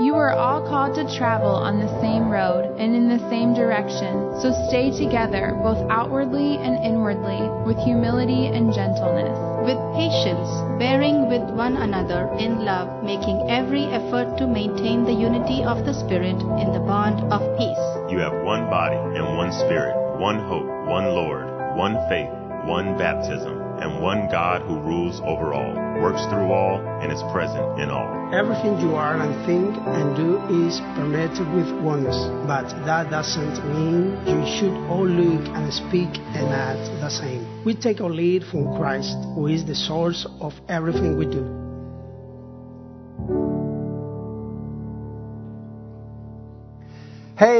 You 0.00 0.16
are 0.16 0.32
all 0.32 0.64
called 0.64 0.94
to 0.94 1.04
travel 1.18 1.52
on 1.52 1.78
the 1.78 2.00
same 2.00 2.30
road 2.30 2.64
and 2.80 2.96
in 2.96 3.06
the 3.12 3.20
same 3.28 3.52
direction, 3.52 4.32
so 4.40 4.48
stay 4.66 4.88
together, 4.96 5.52
both 5.62 5.76
outwardly 5.90 6.56
and 6.56 6.82
inwardly, 6.82 7.36
with 7.68 7.76
humility 7.84 8.46
and 8.46 8.72
gentleness. 8.72 9.36
with 9.60 9.76
patience, 9.92 10.48
bearing 10.80 11.28
with 11.28 11.42
one 11.52 11.76
another 11.76 12.32
in 12.40 12.64
love, 12.64 13.04
making 13.04 13.44
every 13.50 13.84
effort 13.92 14.38
to 14.38 14.46
maintain 14.46 15.04
the 15.04 15.12
unity 15.12 15.62
of 15.62 15.84
the 15.84 15.92
Spirit 15.92 16.40
in 16.40 16.72
the 16.72 16.80
bond 16.80 17.20
of 17.30 17.44
peace. 17.58 17.84
You 18.08 18.24
have 18.24 18.32
one 18.40 18.70
body 18.72 18.96
and 18.96 19.36
one 19.36 19.52
spirit, 19.52 19.92
one 20.18 20.40
hope, 20.48 20.64
one 20.88 21.12
Lord, 21.12 21.76
one 21.76 22.00
faith, 22.08 22.32
one 22.64 22.96
baptism, 22.96 23.69
and 23.80 24.02
one 24.02 24.28
God 24.30 24.62
who 24.62 24.78
rules 24.78 25.20
over 25.20 25.52
all, 25.52 25.74
works 26.02 26.24
through 26.26 26.52
all, 26.52 26.78
and 27.00 27.12
is 27.12 27.22
present 27.32 27.80
in 27.80 27.90
all. 27.90 28.08
Everything 28.32 28.78
you 28.78 28.94
are 28.94 29.16
and 29.16 29.34
think 29.46 29.74
and 29.76 30.16
do 30.16 30.38
is 30.66 30.80
permeated 30.94 31.48
with 31.52 31.68
oneness, 31.82 32.16
but 32.46 32.68
that 32.86 33.10
doesn't 33.10 33.58
mean 33.74 34.16
you 34.26 34.40
should 34.58 34.74
all 34.88 35.06
look 35.06 35.44
and 35.56 35.72
speak 35.72 36.10
and 36.36 36.48
act 36.48 36.84
the 37.00 37.10
same. 37.10 37.64
We 37.64 37.74
take 37.74 38.00
our 38.00 38.10
lead 38.10 38.44
from 38.44 38.76
Christ, 38.76 39.16
who 39.34 39.46
is 39.48 39.64
the 39.64 39.74
source 39.74 40.26
of 40.40 40.54
everything 40.68 41.16
we 41.16 41.26
do. 41.26 41.59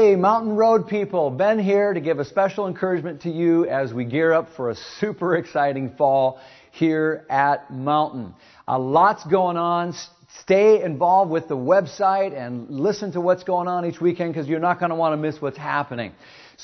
Hey, 0.01 0.15
Mountain 0.15 0.55
Road 0.55 0.87
people, 0.87 1.29
Ben 1.29 1.59
here 1.59 1.93
to 1.93 2.01
give 2.01 2.17
a 2.17 2.25
special 2.25 2.65
encouragement 2.65 3.21
to 3.21 3.29
you 3.29 3.67
as 3.67 3.93
we 3.93 4.03
gear 4.03 4.33
up 4.33 4.49
for 4.55 4.71
a 4.71 4.75
super 4.99 5.35
exciting 5.37 5.91
fall 5.95 6.39
here 6.71 7.23
at 7.29 7.71
Mountain. 7.71 8.33
A 8.67 8.79
lots 8.79 9.23
going 9.25 9.57
on. 9.57 9.93
Stay 10.39 10.81
involved 10.81 11.29
with 11.29 11.47
the 11.47 11.55
website 11.55 12.35
and 12.35 12.67
listen 12.71 13.11
to 13.11 13.21
what's 13.21 13.43
going 13.43 13.67
on 13.67 13.85
each 13.85 14.01
weekend 14.01 14.33
because 14.33 14.47
you're 14.47 14.59
not 14.59 14.79
going 14.79 14.89
to 14.89 14.95
want 14.95 15.13
to 15.13 15.17
miss 15.17 15.39
what's 15.39 15.55
happening. 15.55 16.13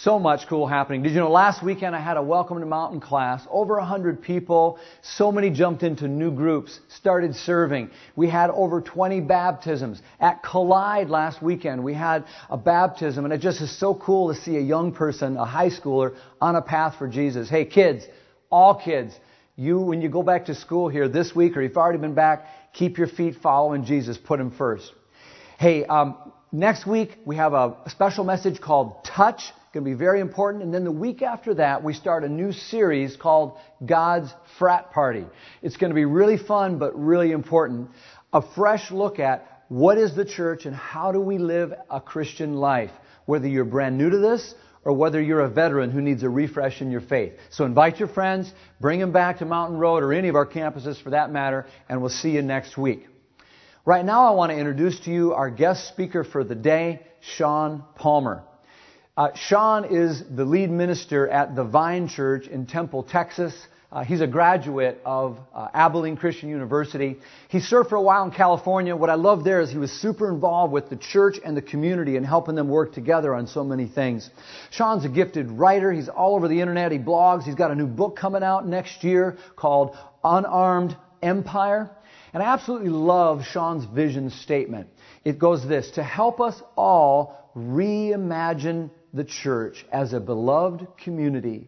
So 0.03 0.19
much 0.19 0.45
cool 0.47 0.67
happening. 0.67 1.01
Did 1.01 1.13
you 1.13 1.19
know 1.19 1.31
last 1.31 1.63
weekend 1.63 1.95
I 1.95 1.99
had 1.99 2.17
a 2.17 2.21
Welcome 2.21 2.59
to 2.59 2.67
Mountain 2.67 2.99
class? 2.99 3.41
Over 3.49 3.77
100 3.77 4.21
people. 4.21 4.77
So 5.01 5.31
many 5.31 5.49
jumped 5.49 5.81
into 5.81 6.07
new 6.07 6.29
groups, 6.29 6.79
started 6.87 7.35
serving. 7.35 7.89
We 8.15 8.29
had 8.29 8.51
over 8.51 8.79
20 8.79 9.21
baptisms. 9.21 9.99
At 10.19 10.43
Collide 10.43 11.09
last 11.09 11.41
weekend, 11.41 11.83
we 11.83 11.95
had 11.95 12.25
a 12.51 12.57
baptism, 12.57 13.25
and 13.25 13.33
it 13.33 13.39
just 13.39 13.59
is 13.59 13.75
so 13.75 13.95
cool 13.95 14.31
to 14.31 14.39
see 14.39 14.57
a 14.57 14.61
young 14.61 14.91
person, 14.91 15.35
a 15.35 15.45
high 15.45 15.71
schooler, 15.71 16.15
on 16.39 16.55
a 16.55 16.61
path 16.61 16.97
for 16.99 17.07
Jesus. 17.07 17.49
Hey, 17.49 17.65
kids, 17.65 18.05
all 18.51 18.75
kids, 18.75 19.15
you, 19.55 19.79
when 19.79 19.99
you 20.01 20.09
go 20.09 20.21
back 20.21 20.45
to 20.45 20.53
school 20.53 20.89
here 20.89 21.09
this 21.09 21.35
week, 21.35 21.57
or 21.57 21.63
you've 21.63 21.75
already 21.75 21.97
been 21.97 22.13
back, 22.13 22.45
keep 22.71 22.99
your 22.99 23.07
feet 23.07 23.37
following 23.41 23.83
Jesus. 23.83 24.15
Put 24.15 24.39
him 24.39 24.51
first. 24.51 24.91
Hey, 25.57 25.85
um, 25.85 26.31
next 26.51 26.85
week 26.85 27.17
we 27.25 27.37
have 27.37 27.53
a 27.53 27.77
special 27.87 28.23
message 28.23 28.61
called 28.61 29.03
Touch. 29.03 29.41
Going 29.78 29.86
to 29.86 29.92
be 29.92 29.95
very 29.95 30.22
important. 30.22 30.64
And 30.64 30.73
then 30.73 30.83
the 30.86 30.92
week 30.92 31.22
after 31.22 31.53
that, 31.53 31.83
we 31.83 31.94
start 31.94 32.23
a 32.23 32.28
new 32.28 32.52
series 32.52 33.16
called 33.16 33.59
God's 33.86 34.33
Frat 34.58 34.92
Party. 34.92 35.23
It's 35.61 35.78
going 35.78 35.92
to 35.92 35.95
be 35.95 36.06
really 36.06 36.39
fun, 36.39 36.80
but 36.80 37.00
really 37.00 37.31
important. 37.31 37.92
A 38.33 38.42
fresh 38.55 38.89
look 38.89 39.20
at 39.20 39.66
what 39.67 40.00
is 40.00 40.16
the 40.16 40.25
church 40.25 40.66
and 40.66 40.75
how 40.75 41.11
do 41.11 41.22
we 41.22 41.38
live 41.38 41.73
a 41.92 42.02
Christian 42.02 42.55
life, 42.55 42.89
whether 43.28 43.48
you're 43.48 43.66
brand 43.66 44.00
new 44.00 44.09
to 44.09 44.17
this 44.17 44.55
or 44.83 44.94
whether 44.94 45.22
you're 45.22 45.42
a 45.42 45.50
veteran 45.50 45.92
who 45.92 46.02
needs 46.02 46.23
a 46.23 46.30
refresh 46.30 46.81
in 46.81 46.89
your 46.89 47.02
faith. 47.02 47.33
So 47.52 47.64
invite 47.64 48.00
your 48.00 48.08
friends, 48.08 48.52
bring 48.81 49.00
them 49.00 49.11
back 49.11 49.38
to 49.39 49.45
Mountain 49.45 49.78
Road 49.78 50.02
or 50.02 50.11
any 50.11 50.28
of 50.28 50.36
our 50.36 50.48
campuses 50.48 51.00
for 51.00 51.11
that 51.11 51.31
matter, 51.31 51.67
and 51.88 52.02
we'll 52.02 52.09
see 52.09 52.31
you 52.31 52.42
next 52.42 52.80
week. 52.80 53.05
Right 53.86 54.03
now, 54.03 54.25
I 54.25 54.31
want 54.31 54.52
to 54.52 54.58
introduce 54.58 55.00
to 55.02 55.11
you 55.11 55.33
our 55.33 55.52
guest 55.52 55.88
speaker 55.88 56.23
for 56.23 56.44
the 56.44 56.55
day, 56.55 57.05
Sean 57.22 57.83
Palmer. 57.94 58.44
Uh, 59.17 59.31
Sean 59.33 59.85
is 59.85 60.21
the 60.29 60.45
lead 60.45 60.69
minister 60.69 61.27
at 61.27 61.55
the 61.55 61.64
Vine 61.64 62.08
Church 62.08 62.45
in 62.45 62.67
Temple, 62.67 63.02
Texas. 63.02 63.52
Uh, 63.92 64.03
he's 64.03 64.21
a 64.21 64.27
graduate 64.27 65.02
of 65.03 65.39
uh, 65.55 65.69
Abilene 65.73 66.17
Christian 66.17 66.49
University. 66.49 67.17
He 67.49 67.59
served 67.59 67.89
for 67.89 67.95
a 67.95 68.02
while 68.02 68.25
in 68.25 68.31
California. 68.31 68.95
What 68.95 69.09
I 69.09 69.15
love 69.15 69.43
there 69.43 69.59
is 69.59 69.71
he 69.71 69.80
was 69.80 69.92
super 69.92 70.31
involved 70.31 70.71
with 70.71 70.92
the 70.92 70.97
church 70.97 71.39
and 71.43 71.58
the 71.58 71.64
community 71.64 72.15
and 72.15 72.23
helping 72.23 72.53
them 72.53 72.69
work 72.69 72.93
together 72.93 73.33
on 73.33 73.47
so 73.47 73.64
many 73.64 73.87
things. 73.87 74.30
Sean's 74.69 75.03
a 75.03 75.09
gifted 75.09 75.49
writer. 75.49 75.92
He's 75.92 76.09
all 76.09 76.36
over 76.36 76.47
the 76.47 76.61
internet. 76.61 76.92
He 76.92 76.99
blogs. 76.99 77.42
He's 77.42 77.55
got 77.55 77.71
a 77.71 77.75
new 77.75 77.87
book 77.87 78.17
coming 78.17 78.43
out 78.43 78.67
next 78.67 79.03
year 79.03 79.39
called 79.55 79.97
Unarmed 80.23 80.95
Empire. 81.23 81.89
And 82.36 82.43
I 82.43 82.53
absolutely 82.53 82.89
love 82.89 83.45
Sean's 83.45 83.86
vision 83.86 84.30
statement. 84.30 84.89
It 85.25 85.39
goes 85.39 85.67
this 85.67 85.89
to 85.92 86.03
help 86.03 86.39
us 86.39 86.61
all 86.75 87.52
reimagine 87.55 88.92
the 89.13 89.23
church 89.23 89.85
as 89.91 90.13
a 90.13 90.19
beloved 90.19 90.85
community 91.03 91.67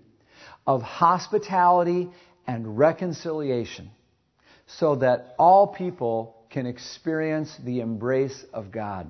of 0.67 0.81
hospitality 0.81 2.09
and 2.45 2.77
reconciliation 2.77 3.89
so 4.67 4.95
that 4.97 5.35
all 5.39 5.67
people 5.67 6.35
can 6.49 6.65
experience 6.65 7.55
the 7.63 7.79
embrace 7.79 8.43
of 8.53 8.71
God. 8.71 9.09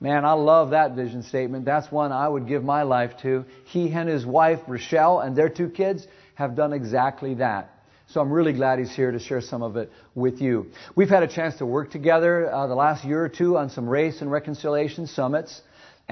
Man, 0.00 0.24
I 0.24 0.32
love 0.32 0.70
that 0.70 0.96
vision 0.96 1.22
statement. 1.22 1.64
That's 1.64 1.90
one 1.92 2.10
I 2.10 2.28
would 2.28 2.48
give 2.48 2.64
my 2.64 2.82
life 2.82 3.12
to. 3.22 3.44
He 3.66 3.90
and 3.92 4.08
his 4.08 4.26
wife, 4.26 4.58
Rochelle, 4.66 5.20
and 5.20 5.36
their 5.36 5.48
two 5.48 5.68
kids 5.68 6.06
have 6.34 6.56
done 6.56 6.72
exactly 6.72 7.34
that. 7.34 7.70
So 8.08 8.20
I'm 8.20 8.32
really 8.32 8.52
glad 8.52 8.78
he's 8.78 8.94
here 8.94 9.12
to 9.12 9.18
share 9.18 9.40
some 9.40 9.62
of 9.62 9.76
it 9.76 9.90
with 10.14 10.40
you. 10.40 10.66
We've 10.96 11.08
had 11.08 11.22
a 11.22 11.28
chance 11.28 11.56
to 11.58 11.66
work 11.66 11.90
together 11.90 12.52
uh, 12.52 12.66
the 12.66 12.74
last 12.74 13.04
year 13.04 13.24
or 13.24 13.28
two 13.28 13.56
on 13.56 13.70
some 13.70 13.88
race 13.88 14.20
and 14.20 14.30
reconciliation 14.30 15.06
summits. 15.06 15.62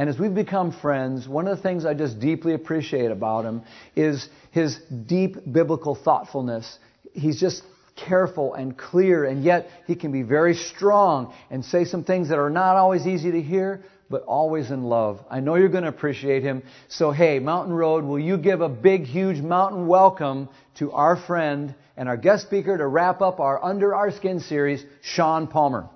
And 0.00 0.08
as 0.08 0.18
we've 0.18 0.34
become 0.34 0.72
friends, 0.72 1.28
one 1.28 1.46
of 1.46 1.58
the 1.58 1.62
things 1.62 1.84
I 1.84 1.92
just 1.92 2.20
deeply 2.20 2.54
appreciate 2.54 3.10
about 3.10 3.44
him 3.44 3.60
is 3.94 4.30
his 4.50 4.78
deep 5.04 5.36
biblical 5.52 5.94
thoughtfulness. 5.94 6.78
He's 7.12 7.38
just 7.38 7.62
careful 7.96 8.54
and 8.54 8.78
clear, 8.78 9.26
and 9.26 9.44
yet 9.44 9.68
he 9.86 9.94
can 9.94 10.10
be 10.10 10.22
very 10.22 10.54
strong 10.54 11.34
and 11.50 11.62
say 11.62 11.84
some 11.84 12.02
things 12.02 12.30
that 12.30 12.38
are 12.38 12.48
not 12.48 12.76
always 12.76 13.06
easy 13.06 13.30
to 13.32 13.42
hear, 13.42 13.82
but 14.08 14.22
always 14.22 14.70
in 14.70 14.84
love. 14.84 15.20
I 15.28 15.40
know 15.40 15.56
you're 15.56 15.68
going 15.68 15.84
to 15.84 15.90
appreciate 15.90 16.44
him. 16.44 16.62
So, 16.88 17.10
hey, 17.10 17.38
Mountain 17.38 17.74
Road, 17.74 18.02
will 18.02 18.18
you 18.18 18.38
give 18.38 18.62
a 18.62 18.70
big, 18.70 19.04
huge 19.04 19.42
mountain 19.42 19.86
welcome 19.86 20.48
to 20.76 20.92
our 20.92 21.16
friend 21.16 21.74
and 21.98 22.08
our 22.08 22.16
guest 22.16 22.46
speaker 22.46 22.78
to 22.78 22.86
wrap 22.86 23.20
up 23.20 23.38
our 23.38 23.62
Under 23.62 23.94
Our 23.94 24.12
Skin 24.12 24.40
series, 24.40 24.82
Sean 25.02 25.46
Palmer. 25.46 25.90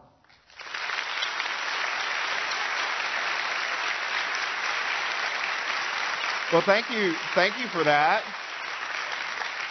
Well, 6.54 6.62
thank 6.64 6.88
you, 6.88 7.14
thank 7.34 7.58
you 7.58 7.66
for 7.66 7.82
that. 7.82 8.22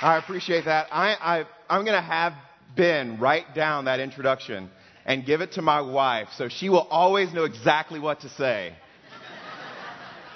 I 0.02 0.18
appreciate 0.18 0.66
that. 0.66 0.88
I, 0.92 1.14
I, 1.14 1.46
I'm 1.70 1.86
going 1.86 1.96
to 1.96 2.06
have 2.06 2.34
Ben 2.76 3.22
write 3.22 3.56
down 3.56 3.86
that 3.86 4.02
introduction 4.02 4.70
and 5.06 5.26
give 5.26 5.40
it 5.40 5.54
to 5.54 5.62
my 5.62 5.80
wife 5.80 6.28
so 6.36 6.50
she 6.50 6.68
will 6.68 6.86
always 6.90 7.32
know 7.32 7.46
exactly 7.46 8.02
what 8.02 8.20
to 8.20 8.30
say. 8.30 8.76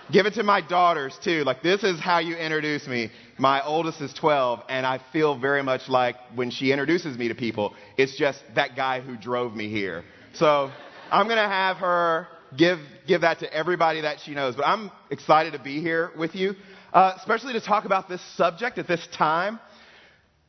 give 0.09 0.25
it 0.25 0.35
to 0.35 0.43
my 0.43 0.61
daughters 0.61 1.19
too. 1.21 1.43
Like, 1.43 1.63
this 1.63 1.83
is 1.83 1.99
how 1.99 2.19
you 2.19 2.37
introduce 2.37 2.87
me. 2.87 3.11
My 3.37 3.61
oldest 3.61 3.99
is 3.99 4.13
12, 4.13 4.61
and 4.69 4.85
I 4.85 5.01
feel 5.11 5.37
very 5.37 5.63
much 5.63 5.89
like 5.89 6.15
when 6.33 6.49
she 6.49 6.71
introduces 6.71 7.17
me 7.17 7.27
to 7.27 7.35
people, 7.35 7.73
it's 7.97 8.15
just 8.15 8.41
that 8.55 8.73
guy 8.73 9.01
who 9.01 9.17
drove 9.17 9.53
me 9.53 9.67
here. 9.69 10.05
So, 10.31 10.71
I'm 11.11 11.25
going 11.25 11.43
to 11.43 11.49
have 11.49 11.75
her 11.75 12.29
give, 12.55 12.79
give 13.07 13.21
that 13.21 13.39
to 13.39 13.53
everybody 13.53 14.01
that 14.01 14.19
she 14.23 14.33
knows. 14.33 14.55
But 14.55 14.67
I'm 14.67 14.91
excited 15.09 15.53
to 15.53 15.59
be 15.59 15.81
here 15.81 16.11
with 16.17 16.35
you, 16.35 16.55
uh, 16.93 17.13
especially 17.17 17.53
to 17.53 17.61
talk 17.61 17.85
about 17.85 18.07
this 18.07 18.21
subject 18.35 18.77
at 18.77 18.87
this 18.87 19.05
time. 19.17 19.59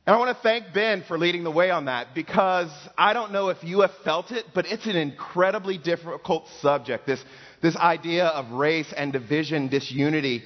And 0.07 0.17
I 0.17 0.19
want 0.19 0.35
to 0.35 0.43
thank 0.43 0.73
Ben 0.73 1.05
for 1.07 1.19
leading 1.19 1.45
the 1.45 1.51
way 1.51 1.71
on 1.71 1.85
that 1.85 2.15
because 2.15 2.71
I 2.97 3.13
don't 3.13 3.31
know 3.31 3.51
if 3.51 3.63
you 3.63 3.81
have 3.83 3.91
felt 4.05 4.31
it, 4.31 4.47
but 4.55 4.65
it's 4.65 4.87
an 4.87 4.97
incredibly 4.97 5.77
difficult 5.77 6.47
subject. 6.63 7.07
This, 7.07 7.23
this 7.61 7.77
idea 7.77 8.27
of 8.27 8.51
race 8.53 8.91
and 8.97 9.13
division, 9.13 9.69
disunity, 9.69 10.45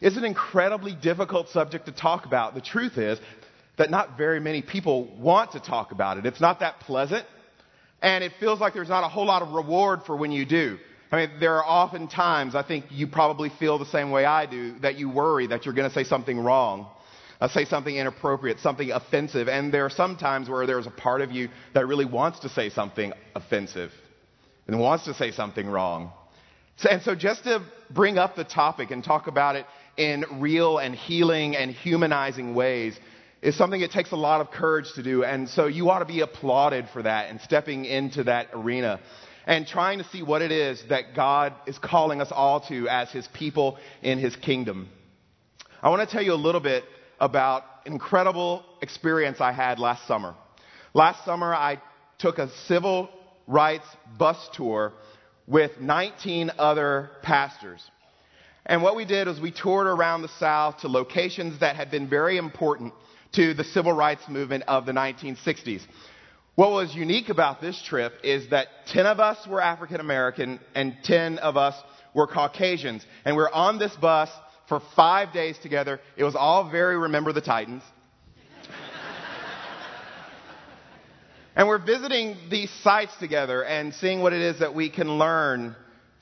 is 0.00 0.16
an 0.16 0.24
incredibly 0.24 0.92
difficult 0.94 1.48
subject 1.50 1.86
to 1.86 1.92
talk 1.92 2.26
about. 2.26 2.54
The 2.54 2.60
truth 2.60 2.98
is 2.98 3.20
that 3.78 3.90
not 3.90 4.16
very 4.16 4.40
many 4.40 4.62
people 4.62 5.16
want 5.18 5.52
to 5.52 5.60
talk 5.60 5.92
about 5.92 6.18
it. 6.18 6.26
It's 6.26 6.40
not 6.40 6.60
that 6.60 6.80
pleasant, 6.80 7.24
and 8.02 8.24
it 8.24 8.32
feels 8.40 8.60
like 8.60 8.74
there's 8.74 8.88
not 8.88 9.04
a 9.04 9.08
whole 9.08 9.26
lot 9.26 9.42
of 9.42 9.52
reward 9.52 10.00
for 10.04 10.16
when 10.16 10.32
you 10.32 10.44
do. 10.44 10.78
I 11.12 11.26
mean, 11.26 11.40
there 11.40 11.54
are 11.54 11.64
often 11.64 12.08
times, 12.08 12.54
I 12.54 12.62
think 12.62 12.86
you 12.90 13.06
probably 13.06 13.48
feel 13.48 13.78
the 13.78 13.86
same 13.86 14.10
way 14.10 14.24
I 14.24 14.46
do, 14.46 14.78
that 14.80 14.96
you 14.96 15.08
worry 15.08 15.46
that 15.46 15.64
you're 15.64 15.74
going 15.74 15.88
to 15.88 15.94
say 15.94 16.04
something 16.04 16.38
wrong 16.38 16.88
uh, 17.40 17.48
say 17.48 17.64
something 17.64 17.94
inappropriate, 17.94 18.60
something 18.60 18.90
offensive. 18.90 19.48
And 19.48 19.72
there 19.72 19.84
are 19.84 19.90
some 19.90 20.16
times 20.16 20.48
where 20.48 20.66
there's 20.66 20.86
a 20.86 20.90
part 20.90 21.20
of 21.20 21.30
you 21.32 21.48
that 21.74 21.86
really 21.86 22.04
wants 22.04 22.40
to 22.40 22.48
say 22.48 22.70
something 22.70 23.12
offensive 23.34 23.92
and 24.66 24.78
wants 24.80 25.04
to 25.04 25.14
say 25.14 25.30
something 25.30 25.66
wrong. 25.66 26.12
So, 26.76 26.90
and 26.90 27.02
so, 27.02 27.14
just 27.14 27.44
to 27.44 27.62
bring 27.90 28.18
up 28.18 28.36
the 28.36 28.44
topic 28.44 28.90
and 28.90 29.02
talk 29.02 29.28
about 29.28 29.56
it 29.56 29.66
in 29.96 30.24
real 30.40 30.78
and 30.78 30.94
healing 30.94 31.56
and 31.56 31.70
humanizing 31.70 32.54
ways 32.54 32.98
is 33.40 33.56
something 33.56 33.80
it 33.80 33.92
takes 33.92 34.12
a 34.12 34.16
lot 34.16 34.40
of 34.40 34.50
courage 34.50 34.92
to 34.94 35.02
do. 35.02 35.24
And 35.24 35.48
so, 35.48 35.66
you 35.66 35.88
ought 35.88 36.00
to 36.00 36.04
be 36.04 36.20
applauded 36.20 36.88
for 36.92 37.02
that 37.02 37.30
and 37.30 37.40
stepping 37.40 37.86
into 37.86 38.24
that 38.24 38.48
arena. 38.52 39.00
And 39.46 39.66
trying 39.66 39.98
to 39.98 40.04
see 40.04 40.22
what 40.22 40.42
it 40.42 40.50
is 40.50 40.82
that 40.88 41.14
God 41.14 41.54
is 41.66 41.78
calling 41.78 42.20
us 42.20 42.28
all 42.32 42.60
to 42.68 42.88
as 42.88 43.10
His 43.10 43.26
people 43.28 43.78
in 44.02 44.18
His 44.18 44.34
kingdom. 44.36 44.88
I 45.82 45.88
want 45.88 46.06
to 46.06 46.12
tell 46.12 46.22
you 46.22 46.32
a 46.32 46.34
little 46.34 46.60
bit 46.60 46.84
about 47.20 47.62
an 47.86 47.92
incredible 47.92 48.64
experience 48.82 49.40
I 49.40 49.52
had 49.52 49.78
last 49.78 50.06
summer. 50.06 50.34
Last 50.94 51.24
summer, 51.24 51.54
I 51.54 51.80
took 52.18 52.38
a 52.38 52.50
civil 52.66 53.08
rights 53.46 53.86
bus 54.18 54.36
tour 54.54 54.92
with 55.46 55.80
19 55.80 56.50
other 56.58 57.10
pastors. 57.22 57.82
And 58.64 58.82
what 58.82 58.96
we 58.96 59.04
did 59.04 59.28
was 59.28 59.40
we 59.40 59.52
toured 59.52 59.86
around 59.86 60.22
the 60.22 60.30
South 60.40 60.78
to 60.78 60.88
locations 60.88 61.60
that 61.60 61.76
had 61.76 61.90
been 61.90 62.08
very 62.08 62.36
important 62.36 62.92
to 63.32 63.54
the 63.54 63.62
civil 63.62 63.92
rights 63.92 64.22
movement 64.28 64.64
of 64.66 64.86
the 64.86 64.92
1960s. 64.92 65.82
What 66.56 66.70
was 66.70 66.94
unique 66.94 67.28
about 67.28 67.60
this 67.60 67.80
trip 67.82 68.14
is 68.24 68.48
that 68.48 68.68
10 68.86 69.04
of 69.04 69.20
us 69.20 69.46
were 69.46 69.60
African 69.60 70.00
American 70.00 70.58
and 70.74 70.96
10 71.04 71.38
of 71.38 71.58
us 71.58 71.74
were 72.14 72.26
Caucasians. 72.26 73.04
And 73.26 73.36
we 73.36 73.42
we're 73.42 73.52
on 73.52 73.78
this 73.78 73.94
bus 73.96 74.30
for 74.66 74.80
five 74.96 75.34
days 75.34 75.58
together. 75.58 76.00
It 76.16 76.24
was 76.24 76.34
all 76.34 76.70
very 76.70 76.96
Remember 76.96 77.34
the 77.34 77.42
Titans. 77.42 77.82
and 81.56 81.68
we're 81.68 81.84
visiting 81.84 82.38
these 82.50 82.70
sites 82.82 83.14
together 83.20 83.62
and 83.62 83.92
seeing 83.92 84.22
what 84.22 84.32
it 84.32 84.40
is 84.40 84.60
that 84.60 84.74
we 84.74 84.88
can 84.88 85.18
learn 85.18 85.76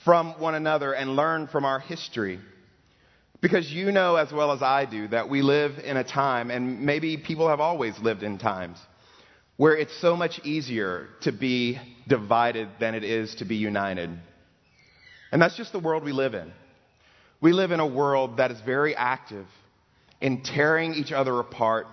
from 0.05 0.33
one 0.41 0.57
another 0.57 0.95
and 0.95 1.15
learn 1.15 1.47
from 1.47 1.65
our 1.65 1.79
history. 1.79 2.41
Because 3.41 3.71
you 3.71 3.93
know 3.93 4.17
as 4.17 4.33
well 4.33 4.51
as 4.51 4.63
I 4.63 4.85
do 4.85 5.07
that 5.09 5.29
we 5.29 5.43
live 5.43 5.79
in 5.79 5.97
a 5.97 6.03
time, 6.03 6.51
and 6.51 6.81
maybe 6.81 7.19
people 7.19 7.49
have 7.49 7.61
always 7.61 7.97
lived 8.01 8.25
in 8.25 8.39
times, 8.39 8.79
where 9.57 9.77
it's 9.77 9.97
so 10.01 10.17
much 10.17 10.41
easier 10.45 11.09
to 11.23 11.33
be 11.33 11.79
divided 12.09 12.69
than 12.81 12.95
it 12.95 13.05
is 13.05 13.35
to 13.37 13.45
be 13.45 13.57
united. 13.57 14.11
And 15.31 15.41
that's 15.41 15.57
just 15.57 15.73
the 15.73 15.79
world 15.79 16.05
we 16.05 16.13
live 16.13 16.35
in. 16.35 16.53
We 17.41 17.53
live 17.53 17.71
in 17.71 17.81
a 17.81 17.87
world 17.87 18.39
that 18.39 18.51
is 18.51 18.61
very 18.65 18.97
active 18.97 19.47
in 20.21 20.43
tearing 20.43 20.95
each 20.95 21.13
other 21.13 21.39
apart, 21.39 21.87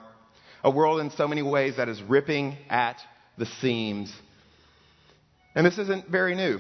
a 0.63 0.71
world 0.71 1.01
in 1.01 1.11
so 1.11 1.27
many 1.27 1.41
ways 1.41 1.77
that 1.77 1.89
is 1.89 2.01
ripping 2.01 2.57
at 2.69 2.97
the 3.37 3.45
seams. 3.45 4.13
And 5.55 5.65
this 5.65 5.77
isn't 5.77 6.07
very 6.07 6.35
new. 6.35 6.59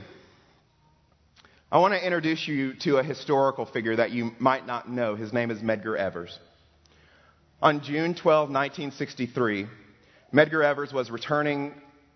I 1.71 1.79
want 1.79 1.93
to 1.93 2.05
introduce 2.05 2.45
you 2.47 2.73
to 2.81 2.97
a 2.97 3.03
historical 3.03 3.65
figure 3.65 3.95
that 3.95 4.11
you 4.11 4.31
might 4.39 4.67
not 4.67 4.89
know. 4.89 5.15
His 5.15 5.31
name 5.31 5.51
is 5.51 5.59
Medgar 5.59 5.97
Evers. 5.97 6.37
On 7.61 7.81
June 7.81 8.13
12, 8.13 8.49
1963, 8.49 9.67
Medgar 10.33 10.63
Evers 10.63 10.93
was 10.93 11.11
returning 11.11 11.73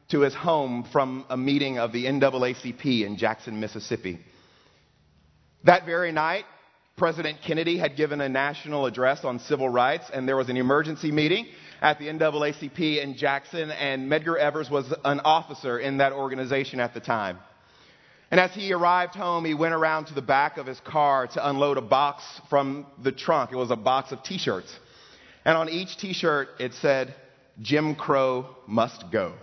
to 0.09 0.21
his 0.21 0.33
home 0.33 0.87
from 0.91 1.25
a 1.29 1.35
meeting 1.35 1.79
of 1.79 1.91
the 1.91 2.05
NAACP 2.05 3.05
in 3.05 3.17
Jackson, 3.17 3.59
Mississippi. 3.59 4.19
That 5.65 5.85
very 5.85 6.13
night, 6.13 6.45
President 6.95 7.39
Kennedy 7.45 7.77
had 7.77 7.97
given 7.97 8.21
a 8.21 8.29
national 8.29 8.85
address 8.85 9.25
on 9.25 9.39
civil 9.39 9.67
rights, 9.67 10.05
and 10.13 10.25
there 10.25 10.37
was 10.37 10.47
an 10.47 10.55
emergency 10.55 11.11
meeting 11.11 11.45
at 11.81 11.99
the 11.99 12.05
NAACP 12.05 13.03
in 13.03 13.17
Jackson, 13.17 13.69
and 13.69 14.09
Medgar 14.09 14.37
Evers 14.37 14.69
was 14.69 14.93
an 15.03 15.19
officer 15.21 15.77
in 15.77 15.97
that 15.97 16.13
organization 16.13 16.79
at 16.79 16.93
the 16.93 17.01
time. 17.01 17.37
And 18.31 18.39
as 18.39 18.51
he 18.51 18.71
arrived 18.71 19.13
home, 19.13 19.43
he 19.43 19.53
went 19.53 19.73
around 19.73 20.05
to 20.05 20.13
the 20.13 20.21
back 20.21 20.57
of 20.57 20.67
his 20.67 20.79
car 20.79 21.27
to 21.27 21.49
unload 21.49 21.77
a 21.77 21.81
box 21.81 22.23
from 22.49 22.85
the 23.03 23.11
trunk. 23.11 23.51
It 23.51 23.57
was 23.57 23.71
a 23.71 23.75
box 23.75 24.13
of 24.13 24.23
t 24.23 24.37
shirts. 24.37 24.73
And 25.43 25.57
on 25.57 25.67
each 25.67 25.97
t 25.97 26.13
shirt, 26.13 26.47
it 26.59 26.73
said, 26.75 27.13
Jim 27.61 27.95
Crow 27.95 28.47
must 28.67 29.11
go. 29.11 29.33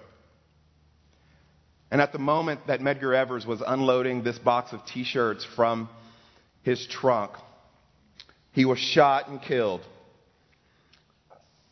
And 1.91 2.01
at 2.01 2.13
the 2.13 2.19
moment 2.19 2.67
that 2.67 2.81
Medgar 2.81 3.15
Evers 3.15 3.47
was 3.47 3.63
unloading 3.67 4.23
this 4.23 4.39
box 4.39 4.73
of 4.73 4.85
t 4.87 5.05
shirts 5.05 5.45
from 5.45 5.89
his 6.63 6.87
trunk, 6.87 7.33
he 8.53 8.65
was 8.65 8.79
shot 8.79 9.29
and 9.29 9.41
killed 9.43 9.83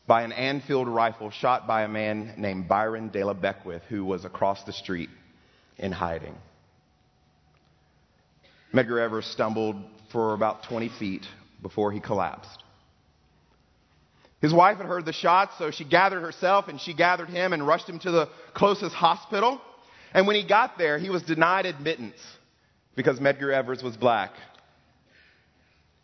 by 0.07 0.23
an 0.23 0.31
Enfield 0.31 0.87
rifle 0.87 1.31
shot 1.31 1.67
by 1.67 1.83
a 1.83 1.87
man 1.87 2.33
named 2.37 2.67
Byron 2.67 3.09
De 3.09 3.23
La 3.23 3.33
Beckwith, 3.33 3.83
who 3.89 4.03
was 4.03 4.25
across 4.25 4.63
the 4.63 4.73
street 4.73 5.09
in 5.77 5.91
hiding. 5.91 6.35
Medgar 8.73 8.99
Evers 8.99 9.25
stumbled 9.25 9.75
for 10.11 10.33
about 10.33 10.63
20 10.63 10.89
feet 10.99 11.25
before 11.61 11.91
he 11.91 11.99
collapsed. 11.99 12.63
His 14.41 14.53
wife 14.53 14.77
had 14.77 14.87
heard 14.87 15.05
the 15.05 15.13
shots, 15.13 15.53
so 15.57 15.69
she 15.69 15.83
gathered 15.83 16.21
herself 16.21 16.67
and 16.67 16.81
she 16.81 16.93
gathered 16.93 17.29
him 17.29 17.53
and 17.53 17.65
rushed 17.65 17.87
him 17.87 17.99
to 17.99 18.11
the 18.11 18.29
closest 18.55 18.95
hospital. 18.95 19.61
And 20.13 20.25
when 20.25 20.35
he 20.35 20.45
got 20.45 20.77
there, 20.77 20.97
he 20.97 21.09
was 21.09 21.21
denied 21.21 21.65
admittance 21.65 22.17
because 22.95 23.19
Medgar 23.19 23.53
Evers 23.53 23.83
was 23.83 23.95
black. 23.95 24.31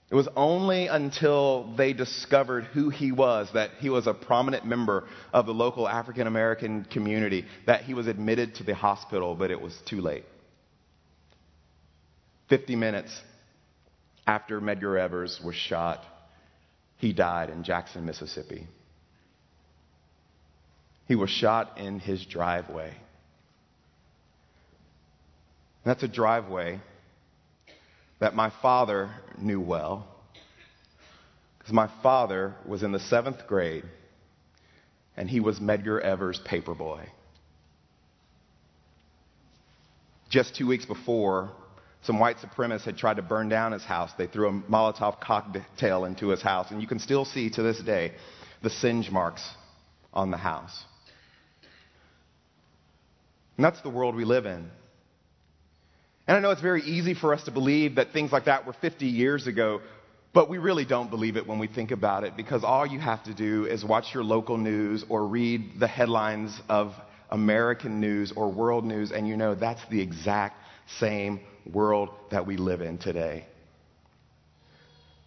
It 0.09 0.15
was 0.15 0.29
only 0.37 0.87
until 0.87 1.73
they 1.75 1.91
discovered 1.91 2.63
who 2.65 2.89
he 2.89 3.11
was, 3.11 3.49
that 3.53 3.71
he 3.79 3.89
was 3.89 4.07
a 4.07 4.13
prominent 4.13 4.65
member 4.65 5.03
of 5.33 5.45
the 5.45 5.53
local 5.53 5.87
African 5.87 6.27
American 6.27 6.85
community, 6.85 7.45
that 7.65 7.81
he 7.81 7.93
was 7.93 8.07
admitted 8.07 8.55
to 8.55 8.63
the 8.63 8.73
hospital, 8.73 9.35
but 9.35 9.51
it 9.51 9.59
was 9.59 9.77
too 9.85 9.99
late. 9.99 10.23
50 12.47 12.77
minutes 12.77 13.21
after 14.25 14.61
Medgar 14.61 14.97
Evers 14.97 15.41
was 15.43 15.55
shot, 15.55 16.05
he 16.97 17.13
died 17.13 17.49
in 17.49 17.63
Jackson, 17.63 18.05
Mississippi. 18.05 18.67
He 21.07 21.15
was 21.15 21.29
shot 21.29 21.77
in 21.77 21.99
his 21.99 22.25
driveway. 22.25 22.93
That's 25.85 26.03
a 26.03 26.07
driveway 26.07 26.81
that 28.19 28.35
my 28.35 28.51
father 28.61 29.09
knew 29.37 29.61
well. 29.61 30.07
Because 31.59 31.73
my 31.73 31.89
father 32.03 32.55
was 32.65 32.83
in 32.83 32.91
the 32.91 32.99
seventh 32.99 33.47
grade 33.47 33.85
and 35.15 35.29
he 35.29 35.39
was 35.39 35.59
Medgar 35.59 36.01
Evers' 36.01 36.39
paperboy. 36.45 37.05
Just 40.29 40.55
two 40.55 40.67
weeks 40.67 40.85
before, 40.85 41.51
some 42.07 42.19
white 42.19 42.37
supremacists 42.37 42.85
had 42.85 42.97
tried 42.97 43.17
to 43.17 43.21
burn 43.21 43.49
down 43.49 43.73
his 43.73 43.83
house. 43.83 44.11
They 44.17 44.27
threw 44.27 44.47
a 44.47 44.53
Molotov 44.71 45.19
cocktail 45.19 46.05
into 46.05 46.29
his 46.29 46.41
house, 46.41 46.71
and 46.71 46.81
you 46.81 46.87
can 46.87 46.99
still 46.99 47.25
see 47.25 47.49
to 47.51 47.61
this 47.61 47.79
day 47.79 48.13
the 48.63 48.69
singe 48.69 49.11
marks 49.11 49.47
on 50.13 50.31
the 50.31 50.37
house. 50.37 50.85
And 53.57 53.65
that's 53.65 53.81
the 53.81 53.89
world 53.89 54.15
we 54.15 54.23
live 54.23 54.45
in. 54.45 54.69
And 56.27 56.37
I 56.37 56.39
know 56.39 56.51
it's 56.51 56.61
very 56.61 56.81
easy 56.81 57.13
for 57.13 57.33
us 57.33 57.43
to 57.43 57.51
believe 57.51 57.95
that 57.95 58.13
things 58.13 58.31
like 58.31 58.45
that 58.45 58.65
were 58.65 58.73
50 58.73 59.05
years 59.05 59.45
ago, 59.45 59.81
but 60.33 60.49
we 60.49 60.59
really 60.59 60.85
don't 60.85 61.09
believe 61.09 61.35
it 61.35 61.45
when 61.45 61.59
we 61.59 61.67
think 61.67 61.91
about 61.91 62.23
it 62.23 62.37
because 62.37 62.63
all 62.63 62.85
you 62.85 62.99
have 62.99 63.23
to 63.25 63.33
do 63.33 63.65
is 63.65 63.83
watch 63.83 64.13
your 64.13 64.23
local 64.23 64.57
news 64.57 65.03
or 65.09 65.27
read 65.27 65.77
the 65.77 65.87
headlines 65.87 66.57
of 66.69 66.93
American 67.29 67.99
news 67.99 68.31
or 68.33 68.49
world 68.49 68.85
news, 68.85 69.11
and 69.11 69.27
you 69.27 69.35
know 69.35 69.55
that's 69.55 69.81
the 69.89 69.99
exact 69.99 70.55
same 70.99 71.41
world 71.71 72.09
that 72.31 72.45
we 72.45 72.57
live 72.57 72.81
in 72.81 72.97
today. 72.97 73.45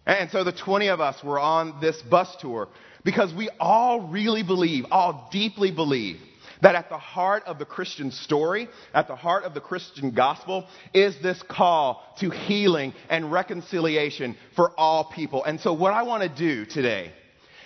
And 0.05 0.31
so 0.31 0.43
the 0.43 0.51
20 0.51 0.87
of 0.87 0.99
us 0.99 1.23
were 1.23 1.39
on 1.39 1.79
this 1.79 2.01
bus 2.01 2.35
tour 2.39 2.69
because 3.03 3.33
we 3.33 3.49
all 3.59 4.01
really 4.01 4.43
believe, 4.43 4.85
all 4.91 5.29
deeply 5.31 5.71
believe, 5.71 6.17
that 6.61 6.75
at 6.75 6.89
the 6.89 6.97
heart 6.97 7.43
of 7.45 7.59
the 7.59 7.65
Christian 7.65 8.11
story, 8.11 8.67
at 8.93 9.07
the 9.07 9.15
heart 9.15 9.43
of 9.43 9.53
the 9.53 9.61
Christian 9.61 10.11
gospel, 10.11 10.67
is 10.93 11.15
this 11.21 11.41
call 11.43 12.03
to 12.19 12.29
healing 12.29 12.93
and 13.09 13.31
reconciliation 13.31 14.35
for 14.55 14.71
all 14.79 15.05
people. 15.05 15.43
And 15.43 15.59
so, 15.59 15.73
what 15.73 15.93
I 15.93 16.03
want 16.03 16.23
to 16.23 16.29
do 16.29 16.65
today 16.65 17.13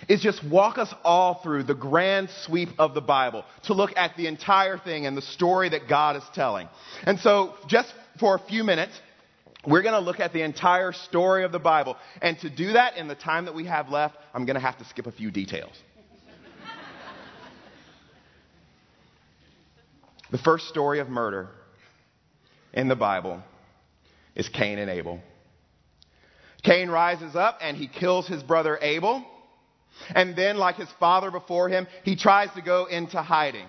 is 0.08 0.20
just 0.20 0.44
walk 0.44 0.78
us 0.78 0.92
all 1.04 1.40
through 1.42 1.64
the 1.64 1.74
grand 1.74 2.30
sweep 2.44 2.68
of 2.78 2.94
the 2.94 3.00
Bible 3.00 3.44
to 3.64 3.74
look 3.74 3.96
at 3.96 4.16
the 4.16 4.26
entire 4.26 4.78
thing 4.78 5.06
and 5.06 5.16
the 5.16 5.22
story 5.22 5.68
that 5.70 5.88
God 5.88 6.16
is 6.16 6.22
telling. 6.34 6.68
And 7.04 7.18
so, 7.18 7.54
just 7.66 7.92
for 8.18 8.36
a 8.36 8.38
few 8.38 8.64
minutes, 8.64 8.92
we're 9.66 9.82
going 9.82 9.94
to 9.94 10.00
look 10.00 10.20
at 10.20 10.32
the 10.32 10.42
entire 10.42 10.92
story 10.92 11.44
of 11.44 11.50
the 11.50 11.58
Bible. 11.58 11.96
And 12.22 12.38
to 12.40 12.50
do 12.50 12.74
that 12.74 12.96
in 12.96 13.08
the 13.08 13.16
time 13.16 13.46
that 13.46 13.54
we 13.54 13.64
have 13.66 13.88
left, 13.88 14.16
I'm 14.32 14.46
going 14.46 14.54
to 14.54 14.60
have 14.60 14.78
to 14.78 14.84
skip 14.84 15.06
a 15.06 15.12
few 15.12 15.30
details. 15.30 15.72
the 20.30 20.38
first 20.38 20.68
story 20.68 21.00
of 21.00 21.08
murder 21.08 21.48
in 22.72 22.88
the 22.88 22.96
Bible 22.96 23.42
is 24.36 24.48
Cain 24.48 24.78
and 24.78 24.90
Abel. 24.90 25.20
Cain 26.62 26.88
rises 26.88 27.34
up 27.34 27.58
and 27.60 27.76
he 27.76 27.88
kills 27.88 28.28
his 28.28 28.42
brother 28.42 28.78
Abel. 28.80 29.24
And 30.14 30.36
then, 30.36 30.56
like 30.56 30.76
his 30.76 30.88
father 31.00 31.30
before 31.30 31.68
him, 31.68 31.86
he 32.04 32.16
tries 32.16 32.52
to 32.54 32.62
go 32.62 32.86
into 32.86 33.20
hiding. 33.22 33.66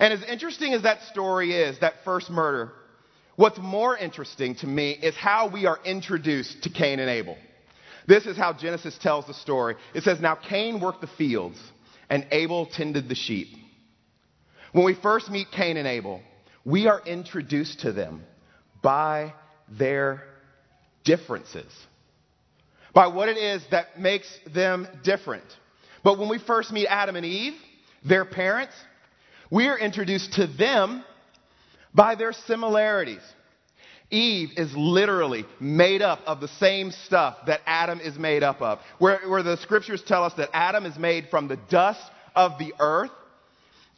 And 0.00 0.12
as 0.12 0.22
interesting 0.22 0.74
as 0.74 0.82
that 0.82 1.02
story 1.04 1.52
is, 1.52 1.78
that 1.80 1.94
first 2.04 2.30
murder, 2.30 2.72
What's 3.38 3.58
more 3.60 3.96
interesting 3.96 4.56
to 4.56 4.66
me 4.66 4.98
is 5.00 5.14
how 5.14 5.48
we 5.48 5.66
are 5.66 5.78
introduced 5.84 6.64
to 6.64 6.70
Cain 6.70 6.98
and 6.98 7.08
Abel. 7.08 7.38
This 8.04 8.26
is 8.26 8.36
how 8.36 8.52
Genesis 8.52 8.98
tells 9.00 9.28
the 9.28 9.34
story. 9.34 9.76
It 9.94 10.02
says, 10.02 10.20
Now 10.20 10.34
Cain 10.34 10.80
worked 10.80 11.02
the 11.02 11.06
fields, 11.06 11.56
and 12.10 12.26
Abel 12.32 12.66
tended 12.66 13.08
the 13.08 13.14
sheep. 13.14 13.46
When 14.72 14.84
we 14.84 14.94
first 14.94 15.30
meet 15.30 15.52
Cain 15.52 15.76
and 15.76 15.86
Abel, 15.86 16.20
we 16.64 16.88
are 16.88 17.00
introduced 17.06 17.78
to 17.82 17.92
them 17.92 18.24
by 18.82 19.34
their 19.68 20.24
differences, 21.04 21.72
by 22.98 23.06
what 23.06 23.28
it 23.28 23.36
is 23.36 23.62
that 23.70 24.00
makes 24.00 24.26
them 24.52 24.84
different. 25.04 25.44
But 26.02 26.18
when 26.18 26.28
we 26.28 26.40
first 26.40 26.72
meet 26.72 26.88
Adam 26.88 27.14
and 27.14 27.24
Eve, 27.24 27.52
their 28.04 28.24
parents, 28.24 28.74
we 29.52 29.68
are 29.68 29.78
introduced 29.78 30.32
to 30.32 30.48
them 30.48 31.04
by 31.94 32.16
their 32.16 32.32
similarities. 32.32 33.22
Eve 34.10 34.48
is 34.56 34.74
literally 34.74 35.44
made 35.60 36.02
up 36.02 36.18
of 36.26 36.40
the 36.40 36.48
same 36.48 36.90
stuff 36.90 37.36
that 37.46 37.60
Adam 37.66 38.00
is 38.00 38.18
made 38.18 38.42
up 38.42 38.60
of. 38.60 38.80
Where, 38.98 39.20
where 39.28 39.44
the 39.44 39.58
scriptures 39.58 40.02
tell 40.04 40.24
us 40.24 40.34
that 40.34 40.50
Adam 40.52 40.84
is 40.84 40.98
made 40.98 41.28
from 41.30 41.46
the 41.46 41.60
dust 41.70 42.02
of 42.34 42.58
the 42.58 42.74
earth, 42.80 43.12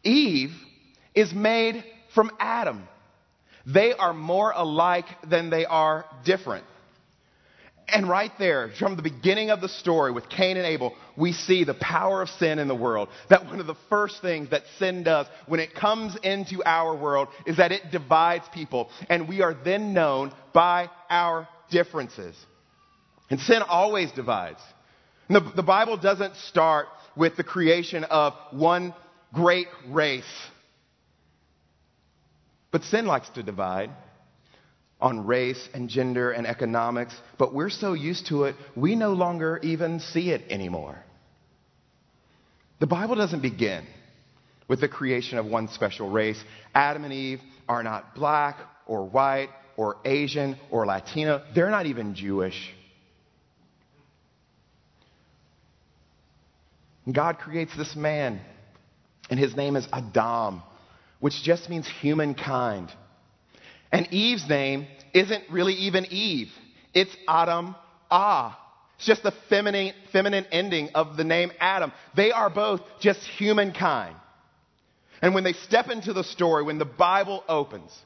Eve 0.05 0.53
is 1.15 1.33
made 1.33 1.83
from 2.15 2.31
Adam. 2.39 2.87
They 3.65 3.95
are 3.95 4.13
more 4.13 4.53
alike 4.55 5.07
than 5.27 5.49
they 5.49 5.65
are 5.65 6.05
different. 6.27 6.67
And 7.93 8.09
right 8.09 8.33
there, 8.39 8.71
from 8.79 8.97
the 8.97 9.03
beginning 9.03 9.51
of 9.51 9.61
the 9.61 9.69
story 9.69 10.13
with 10.13 10.29
Cain 10.29 10.57
and 10.57 10.67
Abel, 10.67 10.95
we 11.17 11.33
see 11.33 11.65
the 11.65 11.75
power 11.75 12.23
of 12.23 12.29
sin 12.29 12.59
in 12.59 12.69
the 12.69 12.75
world. 12.75 13.09
That 13.29 13.47
one 13.47 13.61
of 13.61 13.67
the 13.67 13.77
first 13.89 14.23
things 14.23 14.51
that 14.51 14.63
sin 14.79 15.03
does 15.03 15.27
when 15.47 15.61
it 15.61 15.75
comes 15.75 16.17
into 16.23 16.63
our 16.65 16.97
world 16.97 17.29
is 17.47 17.57
that 17.57 17.73
it 17.73 17.91
divides 17.91 18.45
people. 18.53 18.91
And 19.09 19.29
we 19.29 19.43
are 19.43 19.55
then 19.55 19.93
known 19.93 20.33
by 20.53 20.89
our 21.09 21.49
differences. 21.71 22.37
And 23.29 23.41
sin 23.41 23.63
always 23.63 24.11
divides. 24.13 24.61
And 25.29 25.37
the, 25.37 25.53
the 25.57 25.63
Bible 25.63 25.97
doesn't 25.97 26.37
start 26.37 26.87
with 27.17 27.37
the 27.37 27.45
creation 27.45 28.05
of 28.05 28.35
one 28.51 28.95
great 29.33 29.69
race. 29.89 30.25
But 32.71 32.85
sin 32.85 33.07
likes 33.07 33.29
to 33.31 33.43
divide 33.43 33.91
on 35.01 35.27
race 35.27 35.69
and 35.75 35.89
gender 35.89 36.31
and 36.31 36.47
economics, 36.47 37.15
but 37.39 37.55
we're 37.55 37.71
so 37.71 37.93
used 37.93 38.27
to 38.27 38.45
it, 38.45 38.57
we 38.77 38.95
no 38.95 39.13
longer 39.13 39.59
even 39.63 40.01
see 40.01 40.31
it 40.31 40.43
anymore. 40.51 40.99
The 42.81 42.87
Bible 42.87 43.15
doesn't 43.15 43.43
begin 43.43 43.87
with 44.69 44.81
the 44.81 44.89
creation 44.89 45.39
of 45.39 45.47
one 45.47 45.69
special 45.69 46.11
race. 46.11 46.43
Adam 46.75 47.05
and 47.05 47.13
Eve 47.13 47.41
are 47.69 47.83
not 47.83 48.15
black 48.15 48.57
or 48.87 49.07
white 49.07 49.51
or 49.77 49.97
Asian 50.05 50.59
or 50.71 50.87
Latino, 50.87 51.43
they're 51.55 51.71
not 51.71 51.87
even 51.87 52.15
Jewish. 52.15 52.75
God 57.11 57.39
creates 57.39 57.77
this 57.77 57.97
man, 57.97 58.41
and 59.31 59.41
his 59.41 59.57
name 59.57 59.77
is 59.77 59.89
Adam, 59.93 60.63
which 61.19 61.43
just 61.43 61.69
means 61.71 61.89
humankind. 62.01 62.93
And 63.93 64.07
Eve's 64.13 64.49
name 64.49 64.87
isn't 65.13 65.45
really 65.51 65.75
even 65.75 66.07
Eve. 66.07 66.51
It's 66.95 67.15
Adam 67.29 67.75
Ah. 68.11 68.59
It's 68.97 69.07
just 69.07 69.23
the 69.23 69.33
feminine, 69.49 69.95
feminine 70.13 70.45
ending 70.53 70.91
of 70.95 71.17
the 71.17 71.25
name 71.25 71.53
Adam. 71.59 71.93
They 72.15 72.33
are 72.33 72.51
both 72.51 72.83
just 73.01 73.21
humankind. 73.21 74.15
And 75.23 75.35
when 75.35 75.45
they 75.45 75.55
step 75.55 75.89
into 75.89 76.13
the 76.13 76.25
story, 76.25 76.65
when 76.65 76.79
the 76.79 76.85
Bible 76.85 77.43
opens, 77.49 77.97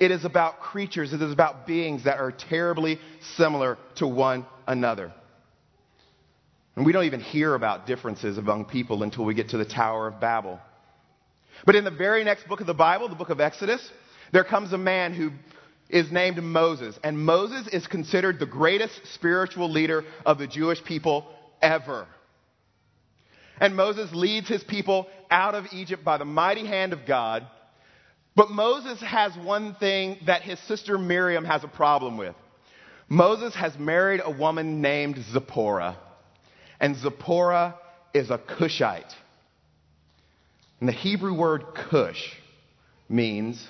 it 0.00 0.10
is 0.10 0.24
about 0.24 0.60
creatures, 0.60 1.12
it 1.12 1.20
is 1.20 1.32
about 1.32 1.66
beings 1.66 2.04
that 2.04 2.18
are 2.18 2.32
terribly 2.32 2.98
similar 3.36 3.78
to 3.96 4.06
one 4.06 4.46
another. 4.66 5.12
And 6.76 6.86
we 6.86 6.92
don't 6.92 7.04
even 7.04 7.20
hear 7.20 7.54
about 7.54 7.86
differences 7.86 8.38
among 8.38 8.66
people 8.66 9.02
until 9.02 9.24
we 9.24 9.34
get 9.34 9.50
to 9.50 9.58
the 9.58 9.64
Tower 9.64 10.06
of 10.06 10.20
Babel. 10.20 10.60
But 11.66 11.74
in 11.74 11.84
the 11.84 11.90
very 11.90 12.22
next 12.22 12.46
book 12.46 12.60
of 12.60 12.66
the 12.66 12.74
Bible, 12.74 13.08
the 13.08 13.16
book 13.16 13.30
of 13.30 13.40
Exodus, 13.40 13.90
there 14.32 14.44
comes 14.44 14.72
a 14.72 14.78
man 14.78 15.14
who 15.14 15.30
is 15.88 16.12
named 16.12 16.42
Moses. 16.42 16.98
And 17.02 17.18
Moses 17.18 17.66
is 17.68 17.86
considered 17.86 18.38
the 18.38 18.46
greatest 18.46 19.00
spiritual 19.14 19.70
leader 19.70 20.04
of 20.26 20.38
the 20.38 20.46
Jewish 20.46 20.82
people 20.84 21.26
ever. 21.62 22.06
And 23.60 23.74
Moses 23.74 24.12
leads 24.12 24.48
his 24.48 24.62
people 24.62 25.08
out 25.30 25.54
of 25.54 25.66
Egypt 25.72 26.04
by 26.04 26.18
the 26.18 26.24
mighty 26.24 26.66
hand 26.66 26.92
of 26.92 27.06
God. 27.06 27.46
But 28.36 28.50
Moses 28.50 29.00
has 29.00 29.36
one 29.36 29.74
thing 29.74 30.18
that 30.26 30.42
his 30.42 30.60
sister 30.60 30.96
Miriam 30.96 31.44
has 31.44 31.64
a 31.64 31.68
problem 31.68 32.16
with. 32.16 32.36
Moses 33.08 33.54
has 33.54 33.76
married 33.78 34.20
a 34.22 34.30
woman 34.30 34.80
named 34.80 35.18
Zipporah. 35.32 35.96
And 36.78 36.94
Zipporah 36.96 37.76
is 38.14 38.30
a 38.30 38.38
Cushite. 38.38 39.12
And 40.78 40.88
the 40.88 40.92
Hebrew 40.92 41.34
word 41.34 41.64
Cush 41.74 42.36
means 43.08 43.66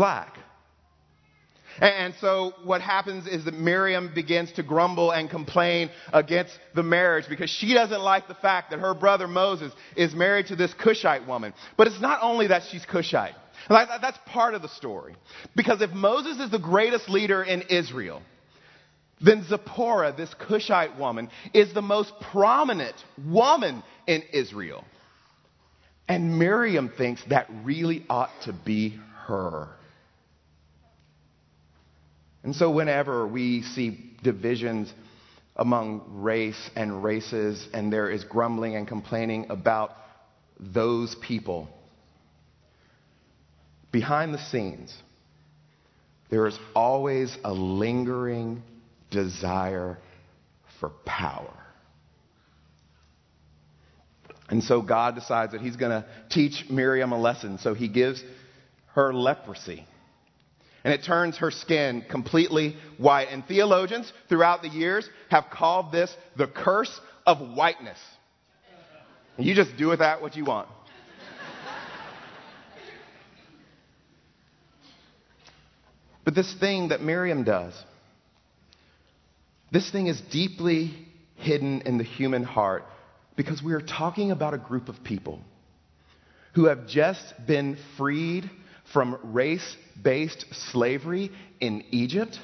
black. 0.00 0.38
And 1.78 2.14
so 2.22 2.54
what 2.64 2.80
happens 2.80 3.26
is 3.26 3.44
that 3.44 3.52
Miriam 3.52 4.10
begins 4.14 4.50
to 4.52 4.62
grumble 4.62 5.10
and 5.10 5.28
complain 5.28 5.90
against 6.10 6.58
the 6.74 6.82
marriage 6.82 7.26
because 7.28 7.50
she 7.50 7.74
doesn't 7.74 8.00
like 8.00 8.26
the 8.26 8.34
fact 8.34 8.70
that 8.70 8.80
her 8.80 8.94
brother 8.94 9.28
Moses 9.28 9.74
is 9.96 10.14
married 10.14 10.46
to 10.46 10.56
this 10.56 10.72
Cushite 10.72 11.26
woman. 11.26 11.52
But 11.76 11.86
it's 11.86 12.00
not 12.00 12.20
only 12.22 12.46
that 12.46 12.62
she's 12.70 12.86
Cushite. 12.86 13.34
That's 13.68 14.18
part 14.24 14.54
of 14.54 14.62
the 14.62 14.70
story. 14.70 15.16
Because 15.54 15.82
if 15.82 15.90
Moses 15.90 16.38
is 16.38 16.50
the 16.50 16.58
greatest 16.58 17.10
leader 17.10 17.42
in 17.42 17.60
Israel, 17.68 18.22
then 19.20 19.44
Zipporah, 19.44 20.14
this 20.16 20.32
Cushite 20.32 20.98
woman, 20.98 21.28
is 21.52 21.74
the 21.74 21.82
most 21.82 22.10
prominent 22.32 22.96
woman 23.22 23.82
in 24.06 24.22
Israel. 24.32 24.82
And 26.08 26.38
Miriam 26.38 26.90
thinks 26.96 27.22
that 27.28 27.48
really 27.64 28.06
ought 28.08 28.32
to 28.46 28.54
be 28.54 28.98
her. 29.26 29.68
And 32.42 32.54
so, 32.56 32.70
whenever 32.70 33.26
we 33.26 33.62
see 33.62 34.12
divisions 34.22 34.92
among 35.56 36.02
race 36.22 36.70
and 36.74 37.04
races, 37.04 37.68
and 37.74 37.92
there 37.92 38.10
is 38.10 38.24
grumbling 38.24 38.76
and 38.76 38.88
complaining 38.88 39.46
about 39.50 39.92
those 40.58 41.14
people, 41.16 41.68
behind 43.92 44.32
the 44.32 44.38
scenes, 44.38 44.96
there 46.30 46.46
is 46.46 46.58
always 46.74 47.36
a 47.44 47.52
lingering 47.52 48.62
desire 49.10 49.98
for 50.78 50.90
power. 51.04 51.52
And 54.48 54.64
so 54.64 54.82
God 54.82 55.14
decides 55.14 55.52
that 55.52 55.60
He's 55.60 55.76
going 55.76 55.92
to 55.92 56.06
teach 56.30 56.68
Miriam 56.70 57.12
a 57.12 57.18
lesson. 57.18 57.58
So 57.58 57.74
He 57.74 57.88
gives 57.88 58.22
her 58.94 59.12
leprosy 59.12 59.86
and 60.84 60.94
it 60.94 61.02
turns 61.04 61.36
her 61.38 61.50
skin 61.50 62.04
completely 62.08 62.76
white. 62.98 63.28
And 63.30 63.44
theologians 63.46 64.12
throughout 64.28 64.62
the 64.62 64.68
years 64.68 65.08
have 65.30 65.46
called 65.50 65.92
this 65.92 66.14
the 66.36 66.46
curse 66.46 67.00
of 67.26 67.38
whiteness. 67.54 67.98
And 69.36 69.46
you 69.46 69.54
just 69.54 69.76
do 69.76 69.88
with 69.88 69.98
that 69.98 70.22
what 70.22 70.36
you 70.36 70.44
want. 70.44 70.68
but 76.24 76.34
this 76.34 76.52
thing 76.54 76.88
that 76.88 77.02
Miriam 77.02 77.44
does, 77.44 77.74
this 79.70 79.90
thing 79.90 80.06
is 80.06 80.20
deeply 80.32 80.94
hidden 81.36 81.82
in 81.82 81.98
the 81.98 82.04
human 82.04 82.42
heart 82.42 82.84
because 83.36 83.62
we 83.62 83.72
are 83.72 83.80
talking 83.80 84.30
about 84.30 84.52
a 84.52 84.58
group 84.58 84.88
of 84.88 85.02
people 85.04 85.40
who 86.54 86.66
have 86.66 86.86
just 86.86 87.24
been 87.46 87.78
freed 87.96 88.50
from 88.92 89.18
race 89.22 89.76
based 90.02 90.44
slavery 90.70 91.30
in 91.60 91.84
Egypt. 91.90 92.38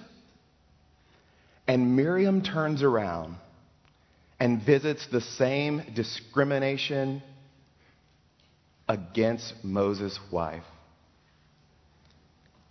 And 1.67 1.97
Miriam 1.97 2.43
turns 2.43 2.83
around 2.83 3.37
and 4.39 4.63
visits 4.65 5.07
the 5.11 5.21
same 5.21 5.83
discrimination 5.95 7.23
against 8.89 9.55
Moses' 9.65 10.19
wife. 10.31 10.63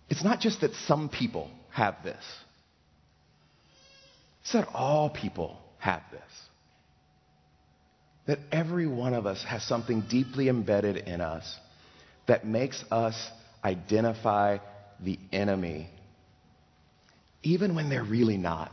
It's 0.08 0.24
not 0.24 0.40
just 0.40 0.60
that 0.60 0.72
some 0.86 1.08
people 1.08 1.50
have 1.70 1.96
this, 2.04 2.24
it's 4.42 4.52
that 4.52 4.68
all 4.72 5.10
people 5.10 5.58
have 5.78 6.02
this. 6.10 6.22
That 8.26 8.38
every 8.50 8.88
one 8.88 9.14
of 9.14 9.24
us 9.24 9.44
has 9.44 9.62
something 9.62 10.02
deeply 10.10 10.48
embedded 10.48 10.96
in 10.96 11.20
us 11.20 11.56
that 12.26 12.44
makes 12.44 12.84
us 12.90 13.14
identify 13.64 14.58
the 15.00 15.18
enemy, 15.32 15.88
even 17.42 17.74
when 17.74 17.88
they're 17.88 18.04
really 18.04 18.36
not. 18.36 18.72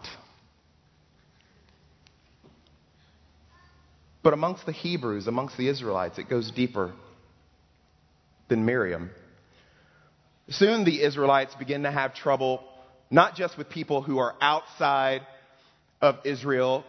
But 4.24 4.34
amongst 4.34 4.66
the 4.66 4.72
Hebrews, 4.72 5.28
amongst 5.28 5.58
the 5.58 5.68
Israelites, 5.68 6.18
it 6.18 6.30
goes 6.30 6.50
deeper 6.52 6.94
than 8.48 8.66
Miriam. 8.66 9.10
Soon 10.50 10.86
the 10.86 11.02
Israelites 11.02 11.54
begin 11.56 11.84
to 11.84 11.92
have 11.92 12.14
trouble, 12.14 12.64
not 13.12 13.36
just 13.36 13.58
with 13.58 13.70
people 13.70 14.02
who 14.02 14.20
are 14.20 14.36
outside 14.42 15.22
of 16.02 16.18
Israel, 16.26 16.86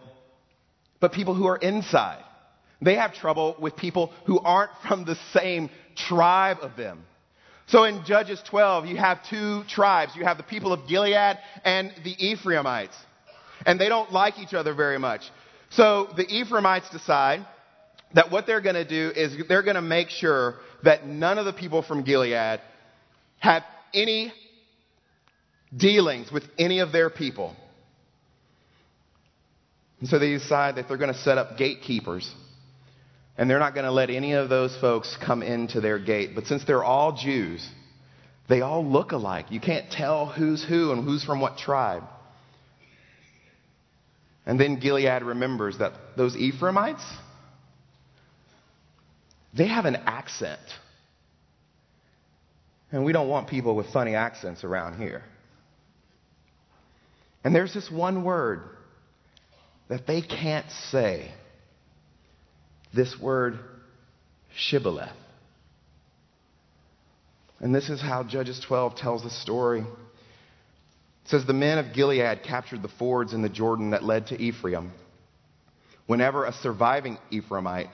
but 0.99 1.11
people 1.11 1.35
who 1.35 1.47
are 1.47 1.57
inside. 1.57 2.23
They 2.81 2.95
have 2.95 3.13
trouble 3.13 3.55
with 3.59 3.75
people 3.75 4.11
who 4.25 4.39
aren't 4.39 4.71
from 4.87 5.05
the 5.05 5.15
same 5.33 5.69
tribe 5.95 6.57
of 6.61 6.75
them. 6.75 7.03
So 7.67 7.83
in 7.83 8.03
Judges 8.05 8.41
12, 8.47 8.85
you 8.85 8.97
have 8.97 9.19
two 9.27 9.63
tribes. 9.67 10.15
You 10.15 10.23
have 10.23 10.37
the 10.37 10.43
people 10.43 10.71
of 10.71 10.87
Gilead 10.87 11.37
and 11.63 11.91
the 12.03 12.15
Ephraimites. 12.19 12.95
And 13.65 13.79
they 13.79 13.89
don't 13.89 14.11
like 14.11 14.37
each 14.37 14.53
other 14.53 14.73
very 14.73 14.99
much. 14.99 15.21
So 15.71 16.07
the 16.15 16.25
Ephraimites 16.27 16.89
decide 16.91 17.45
that 18.13 18.31
what 18.31 18.45
they're 18.45 18.61
going 18.61 18.75
to 18.75 18.87
do 18.87 19.11
is 19.15 19.35
they're 19.47 19.63
going 19.63 19.75
to 19.75 19.81
make 19.81 20.09
sure 20.09 20.55
that 20.83 21.07
none 21.07 21.37
of 21.37 21.45
the 21.45 21.53
people 21.53 21.81
from 21.81 22.03
Gilead 22.03 22.61
have 23.39 23.63
any 23.93 24.31
dealings 25.75 26.31
with 26.31 26.43
any 26.57 26.79
of 26.79 26.91
their 26.91 27.09
people. 27.09 27.55
And 29.99 30.09
so 30.09 30.19
they 30.19 30.29
decide 30.29 30.75
that 30.75 30.87
they're 30.87 30.97
going 30.97 31.13
to 31.13 31.19
set 31.19 31.37
up 31.37 31.57
gatekeepers. 31.57 32.31
And 33.37 33.49
they're 33.49 33.59
not 33.59 33.73
going 33.73 33.85
to 33.85 33.91
let 33.91 34.09
any 34.09 34.33
of 34.33 34.49
those 34.49 34.75
folks 34.79 35.17
come 35.25 35.43
into 35.43 35.81
their 35.81 35.99
gate. 35.99 36.31
But 36.35 36.45
since 36.45 36.63
they're 36.63 36.83
all 36.83 37.11
Jews, 37.11 37.67
they 38.47 38.61
all 38.61 38.85
look 38.85 39.11
alike. 39.11 39.47
You 39.49 39.59
can't 39.59 39.91
tell 39.91 40.27
who's 40.27 40.63
who 40.63 40.91
and 40.91 41.03
who's 41.03 41.23
from 41.23 41.41
what 41.41 41.57
tribe. 41.57 42.03
And 44.45 44.59
then 44.59 44.79
Gilead 44.79 45.23
remembers 45.23 45.79
that 45.79 45.93
those 46.15 46.35
Ephraimites, 46.35 47.03
they 49.53 49.67
have 49.67 49.85
an 49.85 49.95
accent. 49.95 50.61
And 52.91 53.03
we 53.03 53.11
don't 53.11 53.27
want 53.27 53.49
people 53.49 53.75
with 53.75 53.91
funny 53.91 54.15
accents 54.15 54.63
around 54.63 54.99
here. 54.99 55.23
And 57.43 57.53
there's 57.53 57.73
this 57.73 57.91
one 57.91 58.23
word 58.23 58.61
that 59.89 60.07
they 60.07 60.21
can't 60.21 60.69
say. 60.91 61.31
This 62.95 63.19
word, 63.19 63.59
shibboleth. 64.55 65.11
And 67.59 67.75
this 67.75 67.89
is 67.89 68.01
how 68.01 68.23
Judges 68.23 68.59
12 68.61 68.95
tells 68.95 69.21
the 69.21 69.29
story. 69.29 69.81
It 69.81 71.29
says, 71.29 71.45
The 71.45 71.53
men 71.53 71.77
of 71.77 71.93
Gilead 71.93 72.43
captured 72.43 72.81
the 72.81 72.87
fords 72.87 73.33
in 73.33 73.41
the 73.41 73.49
Jordan 73.49 73.89
that 73.89 74.03
led 74.03 74.27
to 74.27 74.41
Ephraim. 74.41 74.93
Whenever 76.07 76.45
a 76.45 76.53
surviving 76.53 77.17
Ephraimite 77.33 77.89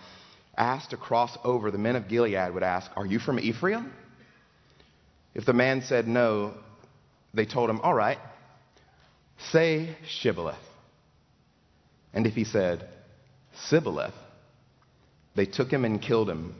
asked 0.55 0.91
to 0.91 0.97
cross 0.97 1.35
over, 1.43 1.71
the 1.71 1.79
men 1.79 1.95
of 1.95 2.07
Gilead 2.07 2.53
would 2.53 2.63
ask, 2.63 2.91
Are 2.95 3.05
you 3.05 3.17
from 3.17 3.39
Ephraim? 3.39 3.91
If 5.33 5.45
the 5.45 5.53
man 5.53 5.81
said 5.81 6.07
no, 6.07 6.53
they 7.33 7.45
told 7.45 7.71
him, 7.71 7.79
All 7.81 7.93
right, 7.93 8.19
say 9.51 9.95
Shibboleth. 10.07 10.55
And 12.13 12.27
if 12.27 12.33
he 12.33 12.43
said, 12.43 12.87
Sibboleth, 13.69 14.13
they 15.35 15.45
took 15.45 15.71
him 15.71 15.85
and 15.85 16.01
killed 16.01 16.29
him, 16.29 16.55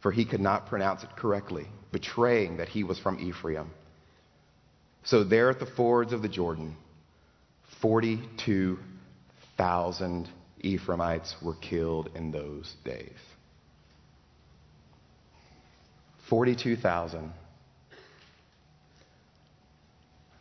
for 0.00 0.10
he 0.12 0.24
could 0.24 0.40
not 0.40 0.66
pronounce 0.66 1.02
it 1.02 1.10
correctly, 1.16 1.66
betraying 1.92 2.56
that 2.58 2.68
he 2.68 2.84
was 2.84 2.98
from 2.98 3.18
Ephraim. 3.20 3.70
So 5.04 5.24
there 5.24 5.48
at 5.50 5.58
the 5.58 5.66
fords 5.66 6.12
of 6.12 6.22
the 6.22 6.28
Jordan, 6.28 6.76
42,000 7.80 10.28
Ephraimites 10.62 11.34
were 11.42 11.56
killed 11.56 12.10
in 12.14 12.30
those 12.32 12.74
days. 12.84 13.16
42,000. 16.28 17.32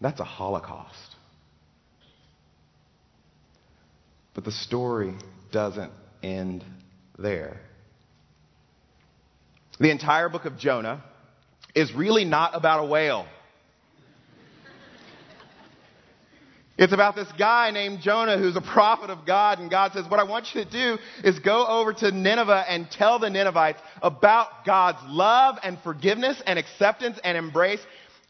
That's 0.01 0.19
a 0.19 0.25
Holocaust. 0.25 1.15
But 4.33 4.43
the 4.45 4.51
story 4.51 5.13
doesn't 5.51 5.91
end 6.21 6.63
there. 7.21 7.59
The 9.79 9.91
entire 9.91 10.29
book 10.29 10.45
of 10.45 10.57
Jonah 10.57 11.03
is 11.75 11.93
really 11.93 12.25
not 12.25 12.55
about 12.55 12.83
a 12.83 12.88
whale. 12.88 13.27
It's 16.77 16.94
about 16.94 17.13
this 17.13 17.27
guy 17.37 17.72
named 17.72 18.00
Jonah 18.00 18.37
who's 18.37 18.55
a 18.55 18.61
prophet 18.61 19.09
of 19.09 19.25
God, 19.25 19.59
and 19.59 19.70
God 19.70 19.91
says, 19.91 20.05
What 20.07 20.22
I 20.22 20.24
want 20.24 20.48
you 20.55 20.63
to 20.63 20.72
do 20.72 20.98
is 21.25 21.37
go 21.39 21.67
over 21.67 21.91
to 21.91 22.11
Nineveh 22.11 22.63
and 22.70 22.89
tell 22.89 23.20
the 23.20 23.29
Ninevites 23.29 23.81
about 24.01 24.65
God's 24.65 25.00
love 25.07 25.57
and 25.61 25.77
forgiveness 25.79 26.41
and 26.46 26.57
acceptance 26.57 27.20
and 27.22 27.37
embrace. 27.37 27.81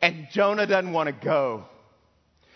And 0.01 0.27
Jonah 0.31 0.65
doesn't 0.65 0.91
want 0.91 1.07
to 1.09 1.25
go. 1.25 1.65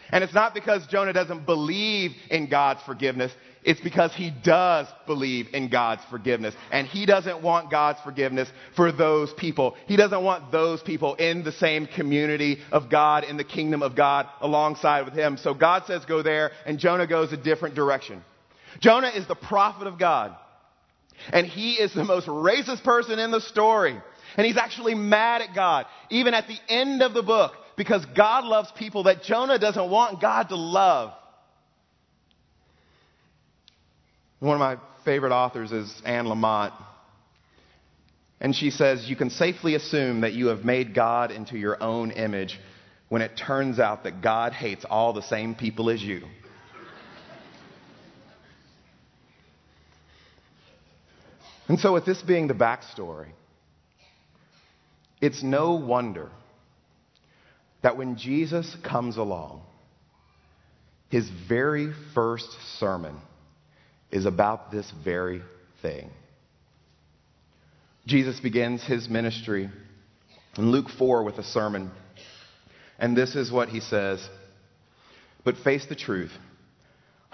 And 0.10 0.23
it's 0.23 0.34
not 0.34 0.55
because 0.55 0.86
Jonah 0.88 1.13
doesn't 1.13 1.45
believe 1.45 2.12
in 2.31 2.49
God's 2.49 2.81
forgiveness. 2.84 3.31
It's 3.63 3.80
because 3.80 4.13
he 4.13 4.32
does 4.43 4.88
believe 5.06 5.47
in 5.54 5.69
God's 5.69 6.02
forgiveness. 6.10 6.54
And 6.71 6.88
he 6.88 7.06
doesn't 7.06 7.41
want 7.41 7.71
God's 7.71 7.99
forgiveness 8.04 8.49
for 8.76 8.91
those 8.91 9.32
people. 9.34 9.76
He 9.88 9.95
doesn't 9.95 10.23
want 10.23 10.52
those 10.52 10.82
people 10.82 11.15
in 11.15 11.43
the 11.43 11.52
same 11.52 11.88
community 11.88 12.60
of 12.71 12.89
God, 12.89 13.23
in 13.23 13.38
the 13.38 13.43
kingdom 13.43 13.82
of 13.82 13.95
God, 13.95 14.28
alongside 14.41 15.06
with 15.06 15.13
him. 15.13 15.38
So 15.38 15.54
God 15.54 15.84
says 15.88 16.04
go 16.06 16.21
there, 16.21 16.52
and 16.65 16.80
Jonah 16.80 17.08
goes 17.08 17.32
a 17.32 17.38
different 17.38 17.76
direction. 17.76 18.23
Jonah 18.80 19.12
is 19.15 19.28
the 19.28 19.36
prophet 19.36 19.88
of 19.88 19.97
God. 19.97 20.36
And 21.32 21.45
he 21.45 21.73
is 21.73 21.93
the 21.93 22.04
most 22.04 22.28
racist 22.28 22.84
person 22.84 23.19
in 23.19 23.32
the 23.32 23.41
story. 23.41 23.95
And 24.36 24.45
he's 24.47 24.58
actually 24.58 24.95
mad 24.95 25.41
at 25.41 25.56
God. 25.56 25.86
Even 26.10 26.34
at 26.34 26.47
the 26.47 26.58
end 26.67 27.02
of 27.02 27.13
the 27.13 27.23
book, 27.23 27.54
because 27.78 28.06
God 28.15 28.45
loves 28.45 28.71
people 28.78 29.04
that 29.04 29.23
Jonah 29.23 29.60
doesn't 29.60 29.89
want 29.89 30.21
God 30.21 30.49
to 30.49 30.56
love. 30.56 31.13
One 34.43 34.56
of 34.56 34.60
my 34.60 34.75
favorite 35.06 35.32
authors 35.32 35.71
is 35.71 36.01
Anne 36.03 36.25
Lamott. 36.25 36.73
And 38.41 38.53
she 38.53 38.71
says, 38.71 39.10
You 39.10 39.15
can 39.15 39.29
safely 39.29 39.75
assume 39.75 40.19
that 40.19 40.34
you 40.34 40.47
have 40.47 40.65
made 40.65 40.93
God 40.93 41.32
into 41.32 41.58
your 41.58 41.82
own 41.82 42.12
image 42.12 42.60
when 43.08 43.21
it 43.21 43.38
turns 43.38 43.79
out 43.79 44.03
that 44.03 44.21
God 44.21 44.51
hates 44.51 44.84
all 44.84 45.13
the 45.13 45.21
same 45.21 45.56
people 45.56 45.89
as 45.89 46.03
you. 46.03 46.23
and 51.69 51.79
so, 51.79 51.93
with 51.93 52.03
this 52.03 52.21
being 52.21 52.49
the 52.49 52.53
backstory, 52.53 53.29
it's 55.21 55.41
no 55.41 55.75
wonder 55.75 56.29
that 57.82 57.95
when 57.95 58.17
Jesus 58.17 58.75
comes 58.84 59.15
along, 59.15 59.62
his 61.08 61.29
very 61.47 61.93
first 62.13 62.51
sermon 62.77 63.15
is 64.13 64.28
about 64.28 64.71
this 64.71 64.89
very 65.04 65.41
thing. 65.82 66.12
Jesus 68.06 68.39
begins 68.39 68.84
his 68.84 69.10
ministry 69.10 69.71
in 70.56 70.71
Luke 70.71 70.89
4 70.99 71.23
with 71.23 71.39
a 71.39 71.43
sermon. 71.43 71.89
And 72.99 73.17
this 73.17 73.36
is 73.36 73.52
what 73.52 73.69
he 73.69 73.80
says 73.80 74.30
But 75.43 75.58
face 75.58 75.88
the 75.88 75.95
truth 75.95 76.32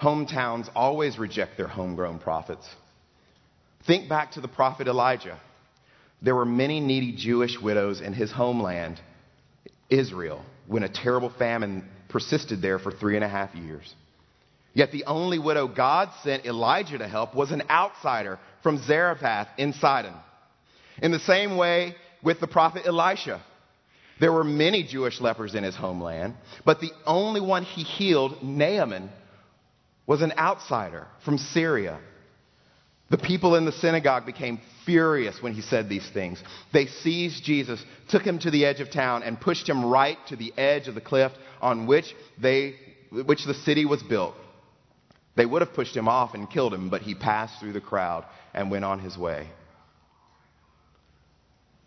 hometowns 0.00 0.70
always 0.74 1.18
reject 1.18 1.58
their 1.58 1.68
homegrown 1.68 2.18
prophets. 2.18 2.66
Think 3.86 4.08
back 4.08 4.32
to 4.32 4.40
the 4.40 4.48
prophet 4.48 4.88
Elijah. 4.88 5.38
There 6.22 6.34
were 6.34 6.46
many 6.46 6.80
needy 6.80 7.12
Jewish 7.12 7.60
widows 7.60 8.00
in 8.00 8.14
his 8.14 8.32
homeland 8.32 8.98
Israel 9.90 10.42
when 10.66 10.82
a 10.82 10.88
terrible 10.88 11.30
famine 11.38 11.86
persisted 12.08 12.62
there 12.62 12.78
for 12.78 12.90
three 12.90 13.16
and 13.16 13.24
a 13.24 13.28
half 13.28 13.54
years. 13.54 13.94
Yet 14.72 14.92
the 14.92 15.04
only 15.04 15.38
widow 15.38 15.66
God 15.66 16.10
sent 16.22 16.46
Elijah 16.46 16.98
to 16.98 17.08
help 17.08 17.34
was 17.34 17.50
an 17.50 17.62
outsider 17.68 18.38
from 18.62 18.78
Zarephath 18.78 19.48
in 19.58 19.72
Sidon. 19.72 20.14
In 21.02 21.10
the 21.10 21.18
same 21.20 21.56
way 21.56 21.96
with 22.22 22.40
the 22.40 22.46
prophet 22.46 22.86
Elisha, 22.86 23.42
there 24.20 24.32
were 24.32 24.44
many 24.44 24.82
Jewish 24.82 25.20
lepers 25.20 25.54
in 25.54 25.64
his 25.64 25.74
homeland, 25.74 26.34
but 26.64 26.80
the 26.80 26.92
only 27.06 27.40
one 27.40 27.64
he 27.64 27.82
healed, 27.82 28.42
Naaman, 28.42 29.10
was 30.06 30.22
an 30.22 30.32
outsider 30.36 31.06
from 31.24 31.38
Syria. 31.38 31.98
The 33.10 33.18
people 33.18 33.56
in 33.56 33.64
the 33.64 33.72
synagogue 33.72 34.26
became 34.26 34.60
furious 34.84 35.42
when 35.42 35.52
he 35.52 35.62
said 35.62 35.88
these 35.88 36.08
things. 36.10 36.42
They 36.72 36.86
seized 36.86 37.42
Jesus, 37.42 37.82
took 38.08 38.22
him 38.22 38.38
to 38.40 38.50
the 38.50 38.66
edge 38.66 38.80
of 38.80 38.90
town, 38.90 39.22
and 39.22 39.40
pushed 39.40 39.68
him 39.68 39.84
right 39.84 40.18
to 40.28 40.36
the 40.36 40.52
edge 40.56 40.86
of 40.86 40.94
the 40.94 41.00
cliff 41.00 41.32
on 41.60 41.86
which, 41.86 42.14
they, 42.38 42.74
which 43.10 43.44
the 43.46 43.54
city 43.54 43.84
was 43.84 44.02
built. 44.02 44.34
They 45.36 45.46
would 45.46 45.62
have 45.62 45.74
pushed 45.74 45.96
him 45.96 46.08
off 46.08 46.34
and 46.34 46.50
killed 46.50 46.74
him, 46.74 46.90
but 46.90 47.02
he 47.02 47.14
passed 47.14 47.60
through 47.60 47.72
the 47.72 47.80
crowd 47.80 48.24
and 48.52 48.70
went 48.70 48.84
on 48.84 48.98
his 48.98 49.16
way. 49.16 49.48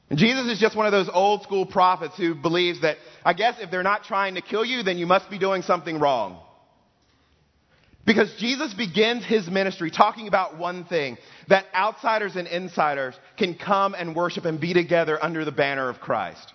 And 0.09 0.19
Jesus 0.19 0.45
is 0.47 0.59
just 0.59 0.75
one 0.75 0.85
of 0.85 0.91
those 0.91 1.09
old 1.11 1.43
school 1.43 1.65
prophets 1.65 2.15
who 2.17 2.35
believes 2.35 2.81
that, 2.81 2.97
I 3.25 3.33
guess, 3.33 3.55
if 3.59 3.71
they're 3.71 3.83
not 3.83 4.03
trying 4.03 4.35
to 4.35 4.41
kill 4.41 4.63
you, 4.63 4.83
then 4.83 4.97
you 4.97 5.07
must 5.07 5.29
be 5.29 5.39
doing 5.39 5.61
something 5.63 5.99
wrong. 5.99 6.39
Because 8.05 8.33
Jesus 8.37 8.73
begins 8.73 9.25
his 9.25 9.49
ministry 9.49 9.89
talking 9.89 10.27
about 10.27 10.57
one 10.57 10.83
thing 10.85 11.17
that 11.47 11.65
outsiders 11.73 12.35
and 12.35 12.47
insiders 12.47 13.15
can 13.37 13.55
come 13.55 13.95
and 13.95 14.15
worship 14.15 14.45
and 14.45 14.59
be 14.59 14.73
together 14.73 15.17
under 15.23 15.45
the 15.45 15.51
banner 15.53 15.89
of 15.89 15.99
Christ. 15.99 16.53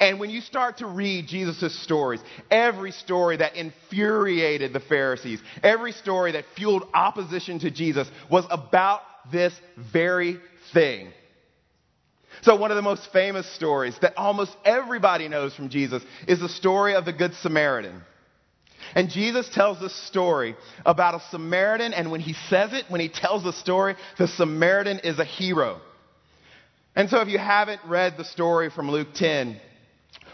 And 0.00 0.20
when 0.20 0.30
you 0.30 0.40
start 0.40 0.78
to 0.78 0.86
read 0.86 1.26
Jesus' 1.26 1.78
stories, 1.82 2.20
every 2.50 2.92
story 2.92 3.36
that 3.38 3.56
infuriated 3.56 4.72
the 4.72 4.80
Pharisees, 4.80 5.40
every 5.62 5.92
story 5.92 6.32
that 6.32 6.44
fueled 6.56 6.84
opposition 6.94 7.58
to 7.60 7.70
Jesus 7.70 8.08
was 8.30 8.44
about 8.50 9.02
this 9.30 9.54
very 9.92 10.38
thing. 10.72 11.12
So, 12.40 12.56
one 12.56 12.70
of 12.70 12.76
the 12.76 12.82
most 12.82 13.12
famous 13.12 13.46
stories 13.54 13.96
that 14.00 14.16
almost 14.16 14.56
everybody 14.64 15.28
knows 15.28 15.54
from 15.54 15.68
Jesus 15.68 16.02
is 16.26 16.40
the 16.40 16.48
story 16.48 16.94
of 16.94 17.04
the 17.04 17.12
Good 17.12 17.34
Samaritan. 17.34 18.02
And 18.94 19.10
Jesus 19.10 19.48
tells 19.48 19.78
this 19.80 19.94
story 20.08 20.56
about 20.84 21.14
a 21.14 21.22
Samaritan, 21.30 21.92
and 21.92 22.10
when 22.10 22.20
he 22.20 22.32
says 22.48 22.72
it, 22.72 22.86
when 22.88 23.00
he 23.00 23.08
tells 23.08 23.44
the 23.44 23.52
story, 23.52 23.94
the 24.18 24.26
Samaritan 24.26 25.00
is 25.00 25.18
a 25.18 25.24
hero. 25.24 25.80
And 26.96 27.08
so, 27.08 27.20
if 27.20 27.28
you 27.28 27.38
haven't 27.38 27.80
read 27.86 28.16
the 28.16 28.24
story 28.24 28.70
from 28.70 28.90
Luke 28.90 29.08
10, 29.14 29.60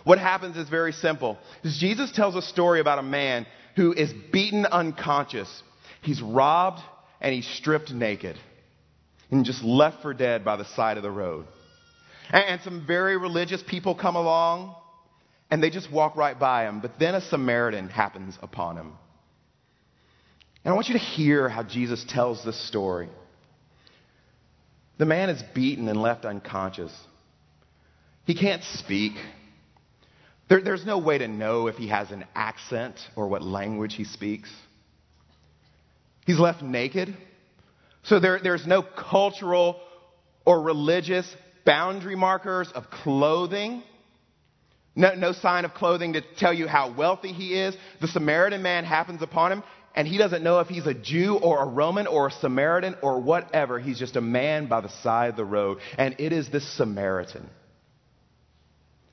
what 0.05 0.19
happens 0.19 0.57
is 0.57 0.69
very 0.69 0.93
simple. 0.93 1.39
Jesus 1.65 2.13
tells 2.13 2.35
a 2.37 2.43
story 2.43 2.81
about 2.81 2.99
a 2.99 3.03
man 3.03 3.47
who 3.77 3.93
is 3.93 4.13
beaten 4.33 4.67
unconscious. 4.67 5.63
He's 6.03 6.21
robbed 6.23 6.81
and 7.21 7.35
he's 7.35 7.47
stripped 7.47 7.93
naked 7.93 8.37
and 9.31 9.45
just 9.45 9.63
left 9.63 10.03
for 10.03 10.15
dead 10.15 10.45
by 10.45 10.57
the 10.57 10.65
side 10.65 10.97
of 10.97 11.03
the 11.03 11.11
road. 11.11 11.47
And 12.31 12.61
some 12.63 12.87
very 12.87 13.17
religious 13.17 13.63
people 13.63 13.95
come 13.95 14.17
along 14.17 14.75
and 15.51 15.63
they 15.63 15.71
just 15.71 15.91
walk 15.91 16.17
right 16.17 16.39
by 16.39 16.67
him. 16.67 16.81
But 16.81 16.99
then 16.99 17.15
a 17.15 17.21
Samaritan 17.21 17.89
happens 17.89 18.39
upon 18.43 18.77
him. 18.77 18.93
And 20.65 20.73
I 20.73 20.75
want 20.75 20.89
you 20.89 20.95
to 20.95 20.99
hear 20.99 21.49
how 21.49 21.63
Jesus 21.63 22.05
tells 22.09 22.45
this 22.45 22.69
story. 22.69 23.09
The 24.99 25.07
man 25.07 25.31
is 25.31 25.43
beaten 25.55 25.89
and 25.89 26.03
left 26.03 26.25
unconscious. 26.25 26.93
He 28.27 28.35
can't 28.35 28.63
speak. 28.65 29.13
There, 30.49 30.63
there's 30.63 30.87
no 30.87 30.99
way 30.99 31.19
to 31.19 31.29
know 31.29 31.67
if 31.67 31.77
he 31.77 31.89
has 31.89 32.11
an 32.11 32.25
accent 32.35 32.99
or 33.17 33.29
what 33.29 33.43
language 33.43 33.95
he 33.95 34.05
speaks. 34.05 34.51
He's 36.27 36.39
left 36.39 36.63
naked. 36.63 37.17
So 38.05 38.21
there, 38.21 38.39
there's 38.43 38.67
no 38.67 38.83
cultural 38.83 39.81
or 40.47 40.63
religious 40.63 41.31
boundary 41.65 42.17
markers 42.17 42.71
of 42.75 42.91
clothing. 42.91 43.83
No, 44.97 45.15
no 45.15 45.33
sign 45.33 45.65
of 45.65 45.75
clothing 45.75 46.15
to 46.15 46.23
tell 46.39 46.53
you 46.53 46.67
how 46.67 46.95
wealthy 46.95 47.33
he 47.33 47.59
is. 47.61 47.77
The 48.01 48.09
Samaritan 48.09 48.63
man 48.63 48.85
happens 48.85 49.21
upon 49.21 49.53
him, 49.53 49.63
and 49.95 50.09
he 50.09 50.17
doesn't 50.17 50.43
know 50.43 50.61
if 50.61 50.69
he's 50.69 50.87
a 50.87 50.95
Jew 50.95 51.37
or 51.37 51.63
a 51.63 51.67
Roman 51.67 52.07
or 52.07 52.29
a 52.29 52.31
Samaritan 52.31 52.97
or 53.03 53.21
whatever. 53.21 53.79
He's 53.79 53.99
just 53.99 54.17
a 54.17 54.23
man 54.23 54.67
by 54.67 54.81
the 54.81 54.89
side 55.03 55.31
of 55.31 55.37
the 55.37 55.45
road. 55.45 55.79
And 55.99 56.17
it 56.19 56.33
is 56.33 56.49
this 56.49 56.67
Samaritan 56.77 57.49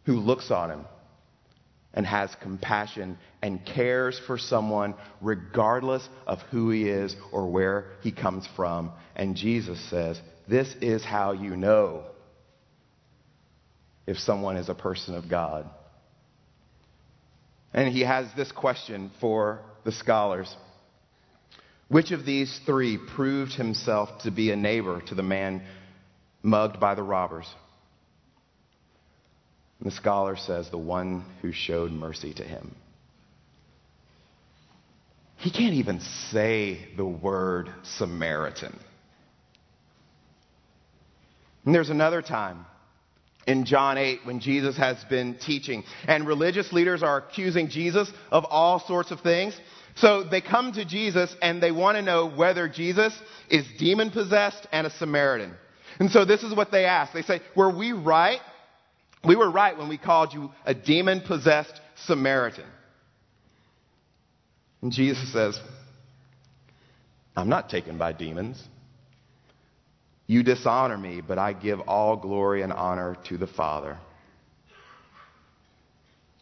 who 0.05 0.19
looks 0.19 0.51
on 0.51 0.71
him 0.71 0.85
and 1.95 2.05
has 2.05 2.35
compassion 2.41 3.17
and 3.41 3.65
cares 3.65 4.19
for 4.27 4.37
someone 4.37 4.93
regardless 5.21 6.07
of 6.27 6.39
who 6.51 6.69
he 6.69 6.89
is 6.89 7.15
or 7.31 7.49
where 7.49 7.85
he 8.01 8.11
comes 8.11 8.47
from. 8.55 8.91
And 9.15 9.35
Jesus 9.35 9.79
says, 9.89 10.19
This 10.47 10.75
is 10.81 11.03
how 11.03 11.31
you 11.31 11.55
know 11.55 12.03
if 14.05 14.19
someone 14.19 14.57
is 14.57 14.69
a 14.69 14.75
person 14.75 15.15
of 15.15 15.29
God. 15.29 15.69
And 17.73 17.91
he 17.91 18.01
has 18.01 18.27
this 18.35 18.51
question 18.51 19.11
for 19.19 19.61
the 19.85 19.91
scholars 19.91 20.53
Which 21.87 22.11
of 22.11 22.25
these 22.25 22.59
three 22.65 22.97
proved 22.97 23.53
himself 23.53 24.09
to 24.23 24.31
be 24.31 24.51
a 24.51 24.55
neighbor 24.57 25.01
to 25.07 25.15
the 25.15 25.23
man 25.23 25.63
mugged 26.43 26.79
by 26.79 26.93
the 26.95 27.03
robbers? 27.03 27.47
And 29.79 29.91
the 29.91 29.95
scholar 29.95 30.35
says, 30.35 30.69
the 30.69 30.77
one 30.77 31.25
who 31.41 31.51
showed 31.51 31.91
mercy 31.91 32.33
to 32.33 32.43
him. 32.43 32.75
He 35.37 35.51
can't 35.51 35.75
even 35.75 35.99
say 36.31 36.79
the 36.95 37.05
word 37.05 37.69
Samaritan. 37.83 38.79
And 41.65 41.75
there's 41.75 41.89
another 41.89 42.21
time 42.21 42.65
in 43.47 43.65
John 43.65 43.97
8 43.97 44.21
when 44.23 44.39
Jesus 44.39 44.77
has 44.77 45.03
been 45.05 45.35
teaching, 45.35 45.83
and 46.07 46.25
religious 46.25 46.71
leaders 46.71 47.03
are 47.03 47.17
accusing 47.17 47.69
Jesus 47.69 48.11
of 48.31 48.45
all 48.45 48.79
sorts 48.79 49.11
of 49.11 49.21
things. 49.21 49.59
So 49.95 50.23
they 50.23 50.41
come 50.41 50.73
to 50.73 50.85
Jesus 50.85 51.35
and 51.41 51.61
they 51.61 51.71
want 51.71 51.97
to 51.97 52.01
know 52.01 52.29
whether 52.29 52.67
Jesus 52.67 53.17
is 53.49 53.65
demon 53.77 54.11
possessed 54.11 54.67
and 54.71 54.87
a 54.87 54.89
Samaritan. 54.89 55.53
And 55.99 56.11
so 56.11 56.25
this 56.25 56.43
is 56.43 56.53
what 56.53 56.71
they 56.71 56.85
ask. 56.85 57.13
They 57.13 57.21
say, 57.21 57.41
Were 57.55 57.75
we 57.75 57.93
right 57.93 58.39
we 59.27 59.35
were 59.35 59.49
right 59.49 59.77
when 59.77 59.89
we 59.89 59.97
called 59.97 60.33
you 60.33 60.51
a 60.65 60.73
demon 60.73 61.21
possessed 61.21 61.79
Samaritan. 62.05 62.65
And 64.81 64.91
Jesus 64.91 65.31
says, 65.33 65.59
I'm 67.35 67.49
not 67.49 67.69
taken 67.69 67.97
by 67.97 68.13
demons. 68.13 68.61
You 70.27 70.43
dishonor 70.43 70.97
me, 70.97 71.21
but 71.21 71.37
I 71.37 71.53
give 71.53 71.79
all 71.81 72.15
glory 72.15 72.61
and 72.61 72.73
honor 72.73 73.17
to 73.29 73.37
the 73.37 73.47
Father. 73.47 73.97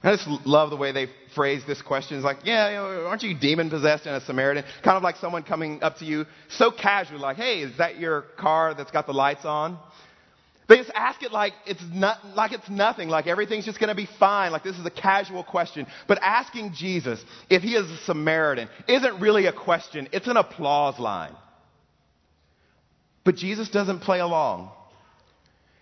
I 0.04 0.16
just 0.16 0.28
love 0.46 0.70
the 0.70 0.76
way 0.76 0.92
they 0.92 1.08
phrase 1.34 1.64
this 1.66 1.82
question. 1.82 2.18
It's 2.18 2.26
like, 2.26 2.40
yeah, 2.44 3.06
aren't 3.08 3.24
you 3.24 3.38
demon 3.38 3.70
possessed 3.70 4.06
and 4.06 4.22
a 4.22 4.26
Samaritan? 4.26 4.66
Kind 4.84 4.98
of 4.98 5.04
like 5.04 5.16
someone 5.16 5.44
coming 5.44 5.82
up 5.82 5.98
to 6.00 6.06
you 6.06 6.26
so 6.50 6.72
casually, 6.72 7.20
like, 7.20 7.38
hey, 7.38 7.62
is 7.62 7.78
that 7.78 8.00
your 8.00 8.24
car 8.38 8.74
that's 8.74 8.92
got 8.92 9.06
the 9.06 9.14
lights 9.14 9.46
on? 9.46 9.80
They 10.74 10.80
just 10.80 10.92
ask 10.96 11.22
it 11.22 11.32
like 11.32 11.54
it's 11.68 11.84
not, 11.94 12.36
like 12.36 12.52
it's 12.52 12.68
nothing, 12.68 13.08
like 13.08 13.28
everything's 13.28 13.64
just 13.64 13.80
going 13.80 13.90
to 13.90 13.96
be 13.96 14.08
fine, 14.18 14.52
like 14.52 14.64
this 14.64 14.76
is 14.76 14.84
a 14.88 14.90
casual 14.90 15.44
question. 15.44 15.86
But 16.08 16.18
asking 16.20 16.74
Jesus 16.74 17.24
if 17.48 17.62
he 17.62 17.76
is 17.76 17.92
a 17.92 17.98
Samaritan 18.06 18.70
isn't 18.88 19.22
really 19.22 19.46
a 19.46 19.54
question, 19.54 20.10
it's 20.12 20.26
an 20.26 20.36
applause 20.36 20.98
line. 20.98 21.36
But 23.24 23.36
Jesus 23.36 23.70
doesn't 23.70 24.00
play 24.00 24.20
along. 24.20 24.72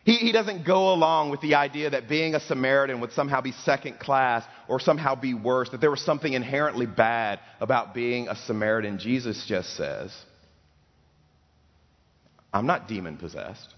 He, 0.04 0.18
he 0.18 0.34
doesn't 0.34 0.66
go 0.66 0.92
along 0.92 1.30
with 1.30 1.40
the 1.40 1.56
idea 1.56 1.92
that 1.92 2.10
being 2.10 2.36
a 2.36 2.42
Samaritan 2.42 3.00
would 3.00 3.14
somehow 3.14 3.40
be 3.40 3.54
second 3.54 3.98
class 3.98 4.44
or 4.68 4.82
somehow 4.82 5.16
be 5.16 5.34
worse, 5.34 5.70
that 5.70 5.80
there 5.80 5.90
was 5.92 6.02
something 6.02 6.34
inherently 6.34 6.86
bad 6.86 7.40
about 7.62 7.94
being 7.94 8.28
a 8.28 8.36
Samaritan. 8.36 9.00
Jesus 9.00 9.46
just 9.48 9.74
says, 9.78 10.14
I'm 12.54 12.66
not 12.66 12.90
demon 12.90 13.16
possessed. 13.16 13.74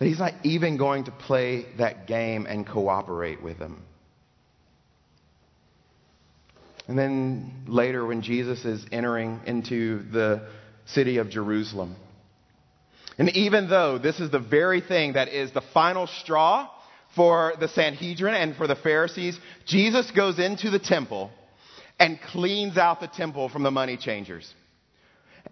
That 0.00 0.06
he's 0.06 0.18
not 0.18 0.32
even 0.44 0.78
going 0.78 1.04
to 1.04 1.10
play 1.12 1.66
that 1.78 2.06
game 2.06 2.46
and 2.46 2.66
cooperate 2.66 3.42
with 3.42 3.58
them. 3.58 3.84
And 6.88 6.98
then 6.98 7.64
later, 7.68 8.04
when 8.04 8.22
Jesus 8.22 8.64
is 8.64 8.84
entering 8.90 9.40
into 9.46 10.02
the 10.10 10.48
city 10.86 11.18
of 11.18 11.28
Jerusalem, 11.28 11.94
and 13.18 13.28
even 13.36 13.68
though 13.68 13.98
this 13.98 14.18
is 14.18 14.30
the 14.30 14.40
very 14.40 14.80
thing 14.80 15.12
that 15.12 15.28
is 15.28 15.52
the 15.52 15.62
final 15.74 16.06
straw 16.06 16.68
for 17.14 17.52
the 17.60 17.68
Sanhedrin 17.68 18.34
and 18.34 18.56
for 18.56 18.66
the 18.66 18.76
Pharisees, 18.76 19.38
Jesus 19.66 20.10
goes 20.12 20.38
into 20.38 20.70
the 20.70 20.78
temple 20.78 21.30
and 21.98 22.18
cleans 22.32 22.78
out 22.78 23.00
the 23.00 23.06
temple 23.06 23.50
from 23.50 23.62
the 23.62 23.70
money 23.70 23.98
changers. 23.98 24.50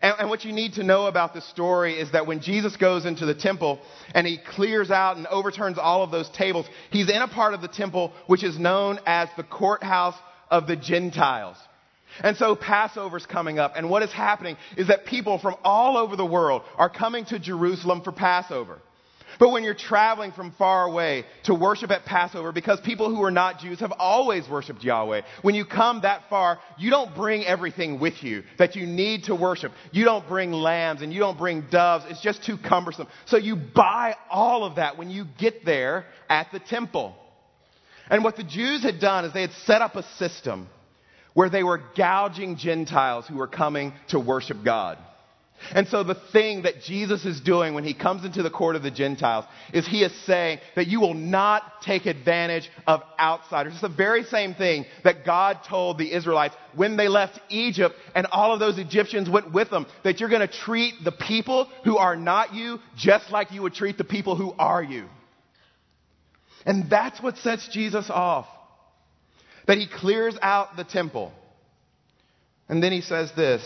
And, 0.00 0.14
and, 0.20 0.30
what 0.30 0.44
you 0.44 0.52
need 0.52 0.74
to 0.74 0.84
know 0.84 1.06
about 1.06 1.34
this 1.34 1.48
story 1.48 1.98
is 1.98 2.12
that 2.12 2.26
when 2.26 2.40
Jesus 2.40 2.76
goes 2.76 3.04
into 3.04 3.26
the 3.26 3.34
temple 3.34 3.80
and 4.14 4.26
he 4.26 4.38
clears 4.38 4.90
out 4.90 5.16
and 5.16 5.26
overturns 5.26 5.78
all 5.78 6.02
of 6.02 6.10
those 6.10 6.28
tables, 6.30 6.66
he's 6.90 7.10
in 7.10 7.20
a 7.20 7.28
part 7.28 7.54
of 7.54 7.60
the 7.60 7.68
temple 7.68 8.12
which 8.26 8.44
is 8.44 8.58
known 8.58 9.00
as 9.06 9.28
the 9.36 9.42
courthouse 9.42 10.14
of 10.50 10.66
the 10.66 10.76
Gentiles. 10.76 11.56
And 12.22 12.36
so 12.36 12.56
Passover's 12.56 13.26
coming 13.26 13.58
up, 13.58 13.74
and 13.76 13.90
what 13.90 14.02
is 14.02 14.12
happening 14.12 14.56
is 14.76 14.88
that 14.88 15.06
people 15.06 15.38
from 15.38 15.56
all 15.62 15.96
over 15.96 16.16
the 16.16 16.26
world 16.26 16.62
are 16.76 16.88
coming 16.88 17.24
to 17.26 17.38
Jerusalem 17.38 18.02
for 18.02 18.12
Passover. 18.12 18.80
But 19.38 19.50
when 19.50 19.64
you're 19.64 19.74
traveling 19.74 20.32
from 20.32 20.52
far 20.52 20.84
away 20.84 21.24
to 21.44 21.54
worship 21.54 21.90
at 21.90 22.04
Passover, 22.04 22.52
because 22.52 22.80
people 22.80 23.14
who 23.14 23.22
are 23.22 23.30
not 23.30 23.60
Jews 23.60 23.80
have 23.80 23.92
always 23.92 24.48
worshiped 24.48 24.82
Yahweh, 24.82 25.22
when 25.42 25.54
you 25.54 25.64
come 25.64 26.00
that 26.02 26.22
far, 26.28 26.58
you 26.78 26.90
don't 26.90 27.14
bring 27.14 27.44
everything 27.44 28.00
with 28.00 28.22
you 28.22 28.42
that 28.58 28.76
you 28.76 28.86
need 28.86 29.24
to 29.24 29.34
worship. 29.34 29.72
You 29.92 30.04
don't 30.04 30.26
bring 30.28 30.52
lambs 30.52 31.02
and 31.02 31.12
you 31.12 31.20
don't 31.20 31.38
bring 31.38 31.64
doves. 31.70 32.04
It's 32.08 32.22
just 32.22 32.44
too 32.44 32.56
cumbersome. 32.56 33.08
So 33.26 33.36
you 33.36 33.56
buy 33.56 34.16
all 34.30 34.64
of 34.64 34.76
that 34.76 34.98
when 34.98 35.10
you 35.10 35.26
get 35.38 35.64
there 35.64 36.06
at 36.28 36.50
the 36.52 36.60
temple. 36.60 37.14
And 38.10 38.24
what 38.24 38.36
the 38.36 38.44
Jews 38.44 38.82
had 38.82 39.00
done 39.00 39.24
is 39.24 39.32
they 39.32 39.42
had 39.42 39.52
set 39.66 39.82
up 39.82 39.96
a 39.96 40.02
system 40.16 40.68
where 41.34 41.50
they 41.50 41.62
were 41.62 41.80
gouging 41.96 42.56
Gentiles 42.56 43.26
who 43.28 43.36
were 43.36 43.46
coming 43.46 43.92
to 44.08 44.18
worship 44.18 44.64
God. 44.64 44.98
And 45.74 45.88
so 45.88 46.02
the 46.02 46.14
thing 46.32 46.62
that 46.62 46.82
Jesus 46.82 47.24
is 47.24 47.40
doing 47.40 47.74
when 47.74 47.84
he 47.84 47.94
comes 47.94 48.24
into 48.24 48.42
the 48.42 48.50
court 48.50 48.76
of 48.76 48.82
the 48.82 48.90
Gentiles 48.90 49.44
is 49.72 49.86
he 49.86 50.02
is 50.02 50.12
saying 50.24 50.60
that 50.76 50.86
you 50.86 51.00
will 51.00 51.14
not 51.14 51.82
take 51.82 52.06
advantage 52.06 52.70
of 52.86 53.02
outsiders. 53.18 53.72
It's 53.72 53.82
the 53.82 53.88
very 53.88 54.24
same 54.24 54.54
thing 54.54 54.86
that 55.04 55.24
God 55.24 55.60
told 55.68 55.98
the 55.98 56.12
Israelites 56.12 56.54
when 56.74 56.96
they 56.96 57.08
left 57.08 57.40
Egypt 57.48 57.94
and 58.14 58.26
all 58.26 58.52
of 58.52 58.60
those 58.60 58.78
Egyptians 58.78 59.28
went 59.28 59.52
with 59.52 59.70
them, 59.70 59.86
that 60.04 60.20
you're 60.20 60.28
going 60.28 60.46
to 60.46 60.52
treat 60.52 60.94
the 61.04 61.12
people 61.12 61.68
who 61.84 61.98
are 61.98 62.16
not 62.16 62.54
you 62.54 62.78
just 62.96 63.30
like 63.30 63.52
you 63.52 63.62
would 63.62 63.74
treat 63.74 63.98
the 63.98 64.04
people 64.04 64.36
who 64.36 64.52
are 64.58 64.82
you. 64.82 65.06
And 66.64 66.88
that's 66.90 67.20
what 67.22 67.36
sets 67.38 67.68
Jesus 67.68 68.10
off. 68.10 68.46
That 69.66 69.78
he 69.78 69.86
clears 69.86 70.36
out 70.40 70.76
the 70.76 70.84
temple. 70.84 71.32
And 72.68 72.82
then 72.82 72.92
he 72.92 73.00
says 73.00 73.32
this 73.36 73.62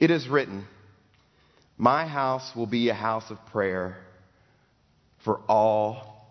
it 0.00 0.10
is 0.10 0.26
written, 0.26 0.66
My 1.76 2.06
house 2.06 2.50
will 2.56 2.66
be 2.66 2.88
a 2.88 2.94
house 2.94 3.30
of 3.30 3.38
prayer, 3.52 3.98
for 5.24 5.40
all 5.46 6.26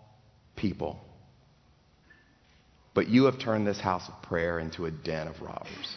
people. 0.56 0.98
But 2.92 3.08
you 3.08 3.24
have 3.24 3.38
turned 3.38 3.66
this 3.66 3.80
house 3.80 4.08
of 4.08 4.22
prayer 4.22 4.58
into 4.58 4.84
a 4.84 4.90
den 4.90 5.28
of 5.28 5.40
robbers. 5.40 5.96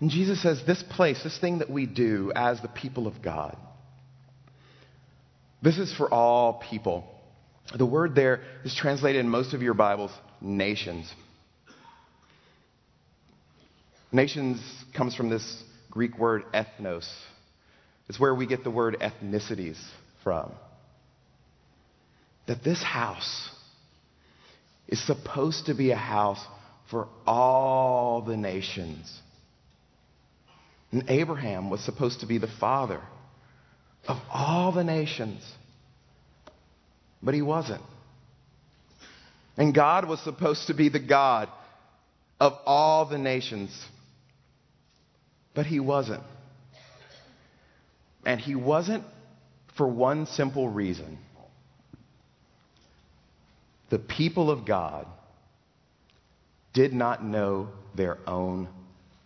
And 0.00 0.10
Jesus 0.10 0.40
says, 0.40 0.62
This 0.66 0.82
place, 0.82 1.22
this 1.22 1.38
thing 1.38 1.58
that 1.58 1.70
we 1.70 1.86
do 1.86 2.32
as 2.34 2.60
the 2.60 2.68
people 2.68 3.06
of 3.06 3.20
God, 3.20 3.56
this 5.60 5.78
is 5.78 5.92
for 5.94 6.12
all 6.12 6.62
people. 6.68 7.04
The 7.76 7.86
word 7.86 8.14
there 8.14 8.40
is 8.64 8.74
translated 8.74 9.20
in 9.20 9.28
most 9.28 9.54
of 9.54 9.62
your 9.62 9.74
Bibles, 9.74 10.10
nations. 10.40 11.12
Nations 14.12 14.60
comes 14.94 15.14
from 15.14 15.30
this 15.30 15.62
Greek 15.90 16.18
word 16.18 16.44
ethnos. 16.52 17.10
It's 18.08 18.20
where 18.20 18.34
we 18.34 18.46
get 18.46 18.62
the 18.62 18.70
word 18.70 18.98
ethnicities 19.00 19.78
from. 20.22 20.52
That 22.46 22.62
this 22.62 22.82
house 22.82 23.50
is 24.86 25.04
supposed 25.06 25.66
to 25.66 25.74
be 25.74 25.92
a 25.92 25.96
house 25.96 26.44
for 26.90 27.08
all 27.26 28.20
the 28.20 28.36
nations. 28.36 29.18
And 30.90 31.04
Abraham 31.08 31.70
was 31.70 31.80
supposed 31.80 32.20
to 32.20 32.26
be 32.26 32.36
the 32.36 32.50
father 32.60 33.00
of 34.06 34.18
all 34.30 34.72
the 34.72 34.84
nations. 34.84 35.42
But 37.22 37.32
he 37.32 37.40
wasn't. 37.40 37.82
And 39.56 39.74
God 39.74 40.06
was 40.06 40.20
supposed 40.20 40.66
to 40.66 40.74
be 40.74 40.90
the 40.90 41.00
God 41.00 41.48
of 42.38 42.52
all 42.66 43.06
the 43.06 43.18
nations. 43.18 43.70
But 45.54 45.66
he 45.66 45.80
wasn't. 45.80 46.22
And 48.24 48.40
he 48.40 48.54
wasn't 48.54 49.04
for 49.76 49.86
one 49.86 50.26
simple 50.26 50.68
reason. 50.68 51.18
The 53.90 53.98
people 53.98 54.50
of 54.50 54.64
God 54.64 55.06
did 56.72 56.92
not 56.92 57.22
know 57.24 57.68
their 57.94 58.18
own 58.26 58.68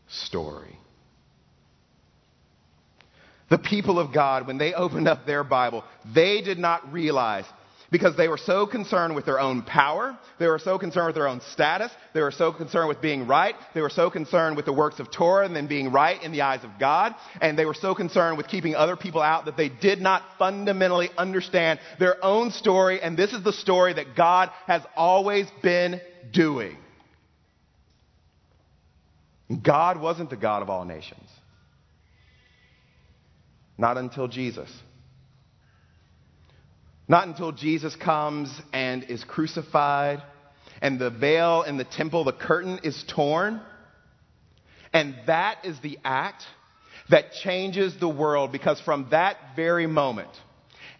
story. 0.09 0.77
The 3.49 3.59
people 3.59 4.01
of 4.01 4.13
God, 4.13 4.49
when 4.49 4.59
they 4.59 4.75
opened 4.75 5.07
up 5.07 5.25
their 5.25 5.45
Bible, 5.45 5.85
they 6.05 6.41
did 6.41 6.59
not 6.59 6.93
realize 6.93 7.45
because 7.91 8.17
they 8.17 8.29
were 8.29 8.39
so 8.39 8.67
concerned 8.67 9.15
with 9.15 9.25
their 9.25 9.41
own 9.41 9.63
power, 9.63 10.19
they 10.39 10.47
were 10.47 10.59
so 10.59 10.79
concerned 10.79 11.07
with 11.07 11.15
their 11.15 11.29
own 11.29 11.41
status, 11.53 11.91
they 12.15 12.21
were 12.21 12.31
so 12.31 12.53
concerned 12.53 12.89
with 12.89 13.01
being 13.01 13.27
right, 13.27 13.55
they 13.75 13.81
were 13.81 13.91
so 13.91 14.11
concerned 14.11 14.57
with 14.57 14.65
the 14.65 14.73
works 14.73 14.99
of 14.99 15.11
Torah 15.11 15.47
and 15.47 15.55
then 15.55 15.67
being 15.67 15.93
right 15.93 16.23
in 16.23 16.33
the 16.33 16.43
eyes 16.43 16.65
of 16.65 16.71
God, 16.81 17.15
and 17.41 17.59
they 17.59 17.65
were 17.65 17.75
so 17.75 17.95
concerned 17.95 18.37
with 18.37 18.49
keeping 18.49 18.75
other 18.75 18.97
people 18.97 19.23
out 19.23 19.45
that 19.47 19.57
they 19.57 19.69
did 19.69 20.01
not 20.01 20.23
fundamentally 20.39 21.11
understand 21.17 21.79
their 21.99 22.23
own 22.25 22.51
story, 22.51 23.01
and 23.01 23.17
this 23.17 23.33
is 23.33 23.43
the 23.45 23.53
story 23.53 23.95
that 23.95 24.17
God 24.17 24.51
has 24.67 24.83
always 24.97 25.47
been 25.63 26.01
doing. 26.33 26.77
God 29.63 30.01
wasn't 30.01 30.31
the 30.31 30.37
God 30.37 30.63
of 30.63 30.71
all 30.71 30.85
nations. 30.85 31.29
Not 33.79 33.97
until 33.97 34.27
Jesus. 34.27 34.71
Not 37.09 37.29
until 37.29 37.53
Jesus 37.53 37.95
comes 37.97 38.51
and 38.73 39.05
is 39.05 39.23
crucified 39.25 40.23
and 40.83 40.99
the 40.99 41.11
veil 41.11 41.63
in 41.63 41.77
the 41.77 41.85
temple, 41.85 42.25
the 42.25 42.33
curtain 42.33 42.81
is 42.83 43.05
torn. 43.15 43.61
And 44.93 45.15
that 45.27 45.65
is 45.65 45.79
the 45.81 45.99
act 46.05 46.43
that 47.11 47.33
changes 47.43 47.97
the 47.99 48.09
world 48.09 48.53
because 48.53 48.81
from 48.81 49.09
that 49.11 49.37
very 49.55 49.87
moment, 49.87 50.31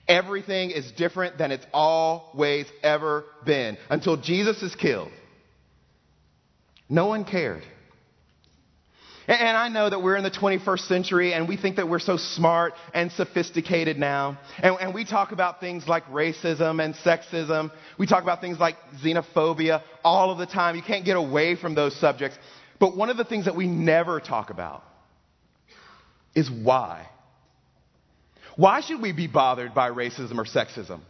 everything 0.07 0.71
is 0.71 0.91
different 0.93 1.39
than 1.39 1.51
it's 1.51 1.67
always 1.73 2.67
ever 2.83 3.25
been. 3.45 3.77
Until 3.91 4.17
Jesus 4.17 4.63
is 4.63 4.75
killed, 4.75 5.11
no 6.89 7.07
one 7.07 7.25
cared. 7.25 7.65
And 9.29 9.57
I 9.57 9.69
know 9.69 9.91
that 9.91 10.01
we're 10.03 10.17
in 10.17 10.23
the 10.23 10.31
21st 10.31 10.87
century 10.87 11.33
and 11.35 11.49
we 11.49 11.57
think 11.57 11.77
that 11.77 11.89
we're 11.89 11.99
so 11.99 12.17
smart 12.17 12.75
and 12.95 13.11
sophisticated 13.11 13.99
now. 13.99 14.39
And, 14.59 14.77
and, 14.81 14.95
we 14.95 15.05
talk 15.05 15.33
about 15.33 15.59
things 15.59 15.89
like 15.89 16.07
racism 16.07 16.83
and 16.85 16.95
sexism. 16.95 17.73
We 17.99 18.07
talk 18.07 18.23
about 18.23 18.41
things 18.41 18.61
like 18.61 18.77
xenophobia 19.03 19.83
all 20.05 20.31
of 20.31 20.39
the 20.39 20.47
time. 20.47 20.77
You 20.77 20.83
can't 20.83 21.05
get 21.05 21.17
away 21.17 21.57
from 21.57 21.75
those 21.75 21.99
subjects. 21.99 22.39
But 22.79 22.97
one 22.97 23.11
of 23.11 23.17
the 23.17 23.25
things 23.25 23.47
that 23.47 23.57
we 23.57 23.67
never 23.67 24.21
talk 24.21 24.51
about 24.51 24.85
is 26.35 26.49
why. 26.49 27.09
Why 28.55 28.81
should 28.81 29.03
we 29.03 29.13
be 29.13 29.27
bothered 29.27 29.75
by 29.75 29.91
racism 29.91 30.39
or 30.39 30.45
sexism? 30.45 31.01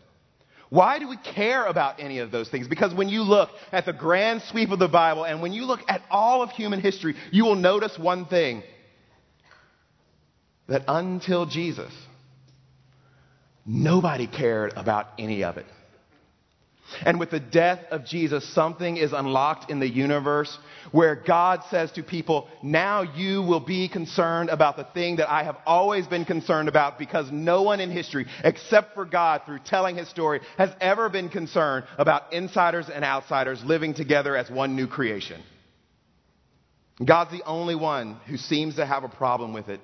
Why 0.68 0.98
do 0.98 1.08
we 1.08 1.16
care 1.16 1.64
about 1.64 2.00
any 2.00 2.18
of 2.18 2.30
those 2.30 2.48
things? 2.48 2.66
Because 2.66 2.92
when 2.92 3.08
you 3.08 3.22
look 3.22 3.50
at 3.70 3.86
the 3.86 3.92
grand 3.92 4.42
sweep 4.42 4.70
of 4.70 4.78
the 4.78 4.88
Bible 4.88 5.24
and 5.24 5.40
when 5.40 5.52
you 5.52 5.64
look 5.64 5.80
at 5.88 6.02
all 6.10 6.42
of 6.42 6.50
human 6.50 6.80
history, 6.80 7.14
you 7.30 7.44
will 7.44 7.54
notice 7.54 7.96
one 7.98 8.26
thing 8.26 8.62
that 10.68 10.82
until 10.88 11.46
Jesus, 11.46 11.92
nobody 13.64 14.26
cared 14.26 14.72
about 14.76 15.06
any 15.18 15.44
of 15.44 15.56
it. 15.56 15.66
And 17.04 17.18
with 17.18 17.30
the 17.30 17.40
death 17.40 17.80
of 17.90 18.04
Jesus, 18.04 18.48
something 18.54 18.96
is 18.96 19.12
unlocked 19.12 19.70
in 19.70 19.80
the 19.80 19.88
universe 19.88 20.56
where 20.92 21.16
God 21.16 21.62
says 21.70 21.90
to 21.92 22.02
people, 22.02 22.48
now 22.62 23.02
you 23.02 23.42
will 23.42 23.60
be 23.60 23.88
concerned 23.88 24.50
about 24.50 24.76
the 24.76 24.84
thing 24.94 25.16
that 25.16 25.30
I 25.30 25.42
have 25.42 25.56
always 25.66 26.06
been 26.06 26.24
concerned 26.24 26.68
about 26.68 26.98
because 26.98 27.30
no 27.32 27.62
one 27.62 27.80
in 27.80 27.90
history, 27.90 28.26
except 28.44 28.94
for 28.94 29.04
God 29.04 29.42
through 29.44 29.60
telling 29.64 29.96
his 29.96 30.08
story, 30.08 30.40
has 30.58 30.70
ever 30.80 31.08
been 31.08 31.28
concerned 31.28 31.86
about 31.98 32.32
insiders 32.32 32.88
and 32.88 33.04
outsiders 33.04 33.62
living 33.64 33.94
together 33.94 34.36
as 34.36 34.48
one 34.50 34.76
new 34.76 34.86
creation. 34.86 35.42
God's 37.04 37.32
the 37.32 37.44
only 37.44 37.74
one 37.74 38.20
who 38.26 38.36
seems 38.36 38.76
to 38.76 38.86
have 38.86 39.04
a 39.04 39.08
problem 39.08 39.52
with 39.52 39.68
it. 39.68 39.80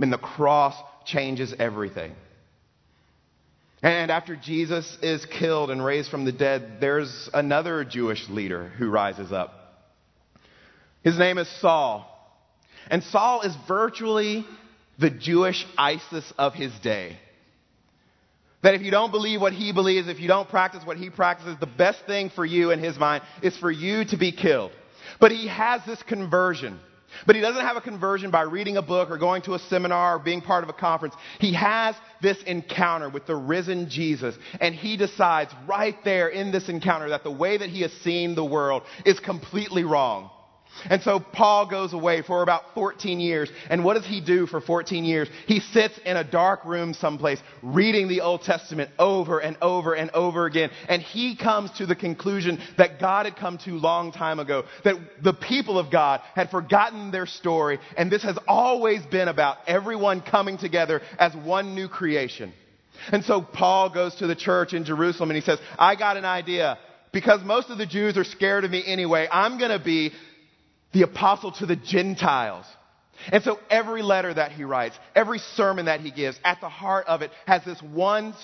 And 0.00 0.12
the 0.12 0.18
cross 0.18 0.74
changes 1.04 1.54
everything. 1.58 2.14
And 3.84 4.10
after 4.10 4.34
Jesus 4.34 4.96
is 5.02 5.26
killed 5.26 5.70
and 5.70 5.84
raised 5.84 6.10
from 6.10 6.24
the 6.24 6.32
dead, 6.32 6.78
there's 6.80 7.28
another 7.34 7.84
Jewish 7.84 8.26
leader 8.30 8.70
who 8.78 8.88
rises 8.88 9.30
up. 9.30 9.52
His 11.02 11.18
name 11.18 11.36
is 11.36 11.46
Saul. 11.60 12.10
And 12.90 13.04
Saul 13.04 13.42
is 13.42 13.54
virtually 13.68 14.46
the 14.98 15.10
Jewish 15.10 15.66
ISIS 15.76 16.32
of 16.38 16.54
his 16.54 16.72
day. 16.82 17.18
That 18.62 18.72
if 18.72 18.80
you 18.80 18.90
don't 18.90 19.10
believe 19.10 19.42
what 19.42 19.52
he 19.52 19.70
believes, 19.70 20.08
if 20.08 20.18
you 20.18 20.28
don't 20.28 20.48
practice 20.48 20.80
what 20.86 20.96
he 20.96 21.10
practices, 21.10 21.56
the 21.60 21.66
best 21.66 22.06
thing 22.06 22.30
for 22.30 22.46
you 22.46 22.70
in 22.70 22.78
his 22.78 22.98
mind 22.98 23.22
is 23.42 23.54
for 23.58 23.70
you 23.70 24.06
to 24.06 24.16
be 24.16 24.32
killed. 24.32 24.72
But 25.20 25.30
he 25.30 25.46
has 25.48 25.82
this 25.86 26.02
conversion. 26.04 26.80
But 27.26 27.36
he 27.36 27.42
doesn't 27.42 27.60
have 27.60 27.76
a 27.76 27.80
conversion 27.80 28.30
by 28.30 28.42
reading 28.42 28.76
a 28.76 28.82
book 28.82 29.10
or 29.10 29.18
going 29.18 29.42
to 29.42 29.54
a 29.54 29.58
seminar 29.58 30.16
or 30.16 30.18
being 30.18 30.40
part 30.40 30.64
of 30.64 30.70
a 30.70 30.74
conference. 30.74 31.14
He 31.38 31.54
has 31.54 31.94
this 32.20 32.42
encounter 32.42 33.08
with 33.08 33.26
the 33.26 33.36
risen 33.36 33.88
Jesus, 33.88 34.36
and 34.60 34.74
he 34.74 34.96
decides 34.96 35.52
right 35.66 35.96
there 36.04 36.28
in 36.28 36.52
this 36.52 36.68
encounter 36.68 37.10
that 37.10 37.24
the 37.24 37.30
way 37.30 37.56
that 37.56 37.70
he 37.70 37.82
has 37.82 37.92
seen 38.02 38.34
the 38.34 38.44
world 38.44 38.82
is 39.04 39.20
completely 39.20 39.84
wrong. 39.84 40.30
And 40.90 41.02
so 41.02 41.20
Paul 41.20 41.66
goes 41.66 41.92
away 41.92 42.22
for 42.22 42.42
about 42.42 42.74
14 42.74 43.20
years. 43.20 43.50
And 43.70 43.84
what 43.84 43.94
does 43.94 44.06
he 44.06 44.20
do 44.20 44.46
for 44.46 44.60
14 44.60 45.04
years? 45.04 45.28
He 45.46 45.60
sits 45.60 45.98
in 46.04 46.16
a 46.16 46.24
dark 46.24 46.64
room 46.64 46.94
someplace 46.94 47.40
reading 47.62 48.08
the 48.08 48.20
Old 48.20 48.42
Testament 48.42 48.90
over 48.98 49.38
and 49.38 49.56
over 49.62 49.94
and 49.94 50.10
over 50.10 50.46
again. 50.46 50.70
And 50.88 51.02
he 51.02 51.36
comes 51.36 51.70
to 51.78 51.86
the 51.86 51.96
conclusion 51.96 52.60
that 52.76 53.00
God 53.00 53.26
had 53.26 53.36
come 53.36 53.58
to 53.58 53.72
long 53.72 54.12
time 54.12 54.38
ago. 54.38 54.64
That 54.84 54.96
the 55.22 55.34
people 55.34 55.78
of 55.78 55.90
God 55.90 56.20
had 56.34 56.50
forgotten 56.50 57.10
their 57.10 57.26
story. 57.26 57.78
And 57.96 58.10
this 58.10 58.22
has 58.22 58.38
always 58.46 59.04
been 59.06 59.28
about 59.28 59.58
everyone 59.66 60.20
coming 60.20 60.58
together 60.58 61.00
as 61.18 61.34
one 61.34 61.74
new 61.74 61.88
creation. 61.88 62.52
And 63.12 63.24
so 63.24 63.40
Paul 63.40 63.90
goes 63.90 64.14
to 64.16 64.26
the 64.26 64.36
church 64.36 64.72
in 64.72 64.84
Jerusalem 64.84 65.30
and 65.30 65.36
he 65.36 65.42
says, 65.42 65.58
I 65.78 65.96
got 65.96 66.16
an 66.16 66.24
idea. 66.24 66.78
Because 67.12 67.42
most 67.44 67.70
of 67.70 67.78
the 67.78 67.86
Jews 67.86 68.16
are 68.16 68.24
scared 68.24 68.64
of 68.64 68.72
me 68.72 68.82
anyway, 68.84 69.28
I'm 69.30 69.58
going 69.58 69.70
to 69.70 69.82
be 69.82 70.12
the 70.94 71.02
apostle 71.02 71.52
to 71.52 71.66
the 71.66 71.76
Gentiles. 71.76 72.64
And 73.30 73.42
so 73.44 73.58
every 73.70 74.02
letter 74.02 74.34
that 74.34 74.52
he 74.52 74.64
writes, 74.64 74.98
every 75.14 75.38
sermon 75.38 75.86
that 75.86 76.00
he 76.00 76.10
gives, 76.10 76.38
at 76.44 76.60
the 76.60 76.68
heart 76.68 77.06
of 77.06 77.22
it 77.22 77.30
has 77.46 77.64
this 77.64 77.80
one 77.80 78.34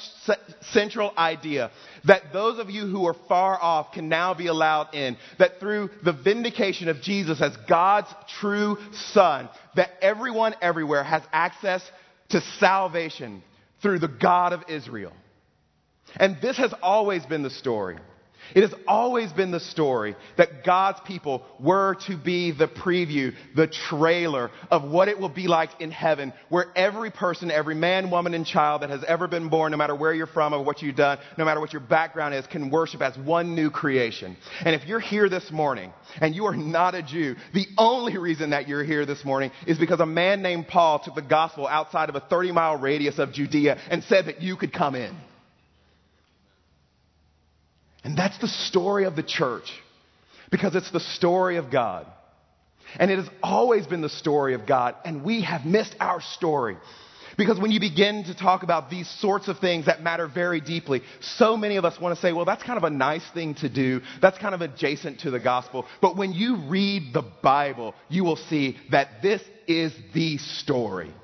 central 0.72 1.12
idea 1.18 1.70
that 2.04 2.32
those 2.32 2.58
of 2.58 2.70
you 2.70 2.86
who 2.86 3.06
are 3.06 3.16
far 3.28 3.60
off 3.60 3.92
can 3.92 4.08
now 4.08 4.32
be 4.32 4.46
allowed 4.46 4.94
in. 4.94 5.16
That 5.38 5.58
through 5.60 5.90
the 6.04 6.12
vindication 6.12 6.88
of 6.88 7.02
Jesus 7.02 7.42
as 7.42 7.56
God's 7.68 8.08
true 8.40 8.78
son, 8.92 9.48
that 9.76 9.90
everyone 10.00 10.54
everywhere 10.62 11.02
has 11.02 11.22
access 11.32 11.82
to 12.30 12.40
salvation 12.58 13.42
through 13.82 13.98
the 13.98 14.08
God 14.08 14.52
of 14.52 14.62
Israel. 14.68 15.12
And 16.16 16.38
this 16.40 16.56
has 16.58 16.72
always 16.82 17.26
been 17.26 17.42
the 17.42 17.50
story. 17.50 17.96
It 18.54 18.62
has 18.62 18.74
always 18.86 19.32
been 19.32 19.50
the 19.50 19.60
story 19.60 20.16
that 20.36 20.64
God's 20.64 21.00
people 21.00 21.44
were 21.58 21.96
to 22.06 22.16
be 22.16 22.50
the 22.50 22.68
preview, 22.68 23.34
the 23.54 23.66
trailer 23.66 24.50
of 24.70 24.84
what 24.84 25.08
it 25.08 25.18
will 25.18 25.28
be 25.28 25.46
like 25.46 25.70
in 25.80 25.90
heaven, 25.90 26.32
where 26.48 26.66
every 26.74 27.10
person, 27.10 27.50
every 27.50 27.74
man, 27.74 28.10
woman, 28.10 28.34
and 28.34 28.46
child 28.46 28.82
that 28.82 28.90
has 28.90 29.04
ever 29.04 29.28
been 29.28 29.48
born, 29.48 29.70
no 29.70 29.76
matter 29.76 29.94
where 29.94 30.12
you're 30.12 30.26
from 30.26 30.52
or 30.52 30.62
what 30.62 30.82
you've 30.82 30.96
done, 30.96 31.18
no 31.38 31.44
matter 31.44 31.60
what 31.60 31.72
your 31.72 31.80
background 31.80 32.34
is, 32.34 32.46
can 32.46 32.70
worship 32.70 33.02
as 33.02 33.16
one 33.18 33.54
new 33.54 33.70
creation. 33.70 34.36
And 34.64 34.74
if 34.74 34.86
you're 34.86 35.00
here 35.00 35.28
this 35.28 35.50
morning 35.50 35.92
and 36.20 36.34
you 36.34 36.46
are 36.46 36.56
not 36.56 36.94
a 36.94 37.02
Jew, 37.02 37.36
the 37.54 37.66
only 37.78 38.18
reason 38.18 38.50
that 38.50 38.68
you're 38.68 38.84
here 38.84 39.06
this 39.06 39.24
morning 39.24 39.50
is 39.66 39.78
because 39.78 40.00
a 40.00 40.06
man 40.06 40.42
named 40.42 40.68
Paul 40.68 40.98
took 40.98 41.14
the 41.14 41.22
gospel 41.22 41.66
outside 41.66 42.08
of 42.08 42.14
a 42.14 42.20
30 42.20 42.52
mile 42.52 42.76
radius 42.76 43.18
of 43.18 43.32
Judea 43.32 43.78
and 43.90 44.02
said 44.04 44.26
that 44.26 44.42
you 44.42 44.56
could 44.56 44.72
come 44.72 44.94
in. 44.94 45.16
And 48.10 48.18
that's 48.18 48.38
the 48.38 48.48
story 48.48 49.04
of 49.04 49.14
the 49.14 49.22
church 49.22 49.70
because 50.50 50.74
it's 50.74 50.90
the 50.90 50.98
story 50.98 51.58
of 51.58 51.70
God. 51.70 52.08
And 52.98 53.08
it 53.08 53.20
has 53.20 53.28
always 53.40 53.86
been 53.86 54.00
the 54.00 54.08
story 54.08 54.54
of 54.54 54.66
God, 54.66 54.96
and 55.04 55.22
we 55.22 55.42
have 55.42 55.64
missed 55.64 55.94
our 56.00 56.20
story. 56.20 56.76
Because 57.38 57.60
when 57.60 57.70
you 57.70 57.78
begin 57.78 58.24
to 58.24 58.34
talk 58.34 58.64
about 58.64 58.90
these 58.90 59.08
sorts 59.20 59.46
of 59.46 59.60
things 59.60 59.86
that 59.86 60.02
matter 60.02 60.26
very 60.26 60.60
deeply, 60.60 61.02
so 61.20 61.56
many 61.56 61.76
of 61.76 61.84
us 61.84 62.00
want 62.00 62.16
to 62.16 62.20
say, 62.20 62.32
well, 62.32 62.44
that's 62.44 62.64
kind 62.64 62.78
of 62.78 62.82
a 62.82 62.90
nice 62.90 63.22
thing 63.32 63.54
to 63.54 63.68
do. 63.68 64.00
That's 64.20 64.38
kind 64.38 64.56
of 64.56 64.60
adjacent 64.60 65.20
to 65.20 65.30
the 65.30 65.38
gospel. 65.38 65.86
But 66.02 66.16
when 66.16 66.32
you 66.32 66.66
read 66.66 67.12
the 67.14 67.22
Bible, 67.22 67.94
you 68.08 68.24
will 68.24 68.34
see 68.34 68.76
that 68.90 69.22
this 69.22 69.40
is 69.68 69.94
the 70.14 70.38
story. 70.38 71.14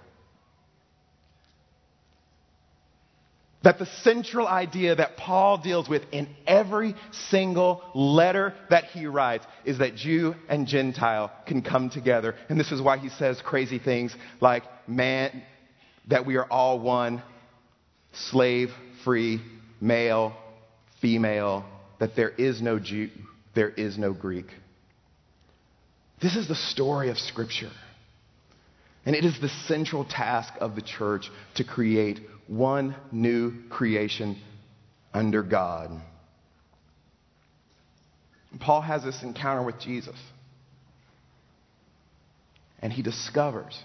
That 3.66 3.81
the 3.81 3.87
central 4.05 4.46
idea 4.46 4.94
that 4.94 5.16
Paul 5.16 5.59
deals 5.59 5.88
with 5.88 6.02
in 6.12 6.29
every 6.46 6.94
single 7.11 7.83
letter 7.96 8.55
that 8.70 8.85
he 8.85 9.07
writes 9.07 9.44
is 9.64 9.79
that 9.79 9.96
Jew 9.96 10.37
and 10.48 10.68
Gentile 10.68 11.33
can 11.48 11.62
come 11.62 11.90
together. 11.90 12.37
And 12.48 12.61
this 12.61 12.70
is 12.70 12.81
why 12.81 12.98
he 12.98 13.09
says 13.09 13.42
crazy 13.44 13.81
things 13.81 14.14
like, 14.40 14.62
man, 14.87 15.42
that 16.07 16.24
we 16.24 16.37
are 16.37 16.44
all 16.44 16.79
one, 16.79 17.24
slave, 18.12 18.68
free, 19.02 19.42
male, 19.81 20.37
female, 21.02 21.64
that 21.98 22.14
there 22.14 22.31
is 22.31 22.62
no 22.62 22.79
Jew, 22.79 23.11
there 23.57 23.70
is 23.70 23.98
no 23.98 24.12
Greek. 24.12 24.46
This 26.22 26.37
is 26.37 26.46
the 26.46 26.55
story 26.55 27.11
of 27.11 27.18
Scripture. 27.18 27.72
And 29.05 29.16
it 29.16 29.24
is 29.24 29.40
the 29.40 29.50
central 29.66 30.05
task 30.05 30.52
of 30.61 30.76
the 30.76 30.83
church 30.83 31.29
to 31.57 31.64
create 31.64 32.20
one 32.46 32.94
new 33.11 33.52
creation 33.68 34.40
under 35.12 35.42
God. 35.42 35.90
Paul 38.61 38.80
has 38.80 39.04
this 39.04 39.22
encounter 39.22 39.62
with 39.62 39.78
Jesus. 39.80 40.16
And 42.80 42.92
he 42.92 43.02
discovers 43.02 43.78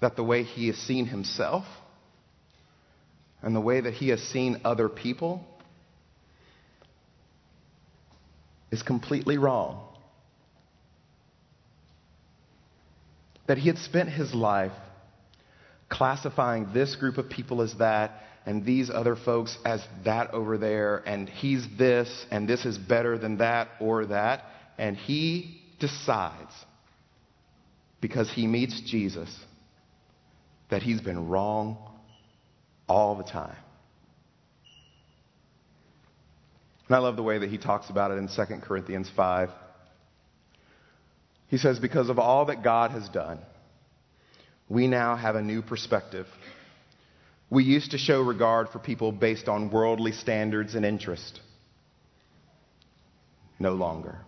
that 0.00 0.16
the 0.16 0.22
way 0.22 0.42
he 0.42 0.68
has 0.68 0.76
seen 0.76 1.06
himself 1.06 1.64
and 3.42 3.54
the 3.54 3.60
way 3.60 3.80
that 3.80 3.94
he 3.94 4.08
has 4.08 4.20
seen 4.20 4.60
other 4.64 4.88
people 4.88 5.44
is 8.70 8.82
completely 8.82 9.38
wrong. 9.38 9.82
That 13.46 13.58
he 13.58 13.68
had 13.68 13.78
spent 13.78 14.10
his 14.10 14.34
life 14.34 14.72
classifying 15.88 16.72
this 16.72 16.96
group 16.96 17.18
of 17.18 17.28
people 17.28 17.62
as 17.62 17.74
that 17.78 18.22
and 18.44 18.64
these 18.64 18.90
other 18.90 19.16
folks 19.16 19.58
as 19.64 19.84
that 20.04 20.32
over 20.32 20.56
there, 20.56 21.02
and 21.04 21.28
he's 21.28 21.66
this, 21.76 22.26
and 22.30 22.48
this 22.48 22.64
is 22.64 22.78
better 22.78 23.18
than 23.18 23.38
that 23.38 23.68
or 23.80 24.06
that. 24.06 24.44
And 24.78 24.96
he 24.96 25.60
decides, 25.80 26.52
because 28.00 28.30
he 28.32 28.46
meets 28.46 28.80
Jesus, 28.82 29.34
that 30.70 30.82
he's 30.82 31.00
been 31.00 31.28
wrong 31.28 31.76
all 32.88 33.16
the 33.16 33.24
time. 33.24 33.56
And 36.86 36.94
I 36.94 36.98
love 36.98 37.16
the 37.16 37.22
way 37.22 37.38
that 37.38 37.50
he 37.50 37.58
talks 37.58 37.90
about 37.90 38.12
it 38.12 38.14
in 38.14 38.28
2 38.28 38.60
Corinthians 38.62 39.10
5. 39.16 39.50
He 41.48 41.58
says, 41.58 41.80
Because 41.80 42.08
of 42.08 42.20
all 42.20 42.46
that 42.46 42.62
God 42.62 42.92
has 42.92 43.08
done, 43.08 43.40
we 44.68 44.86
now 44.86 45.16
have 45.16 45.36
a 45.36 45.42
new 45.42 45.62
perspective. 45.62 46.26
We 47.50 47.64
used 47.64 47.92
to 47.92 47.98
show 47.98 48.20
regard 48.22 48.70
for 48.70 48.78
people 48.78 49.12
based 49.12 49.48
on 49.48 49.70
worldly 49.70 50.12
standards 50.12 50.74
and 50.74 50.84
interest. 50.84 51.40
No 53.58 53.72
longer. 53.72 54.18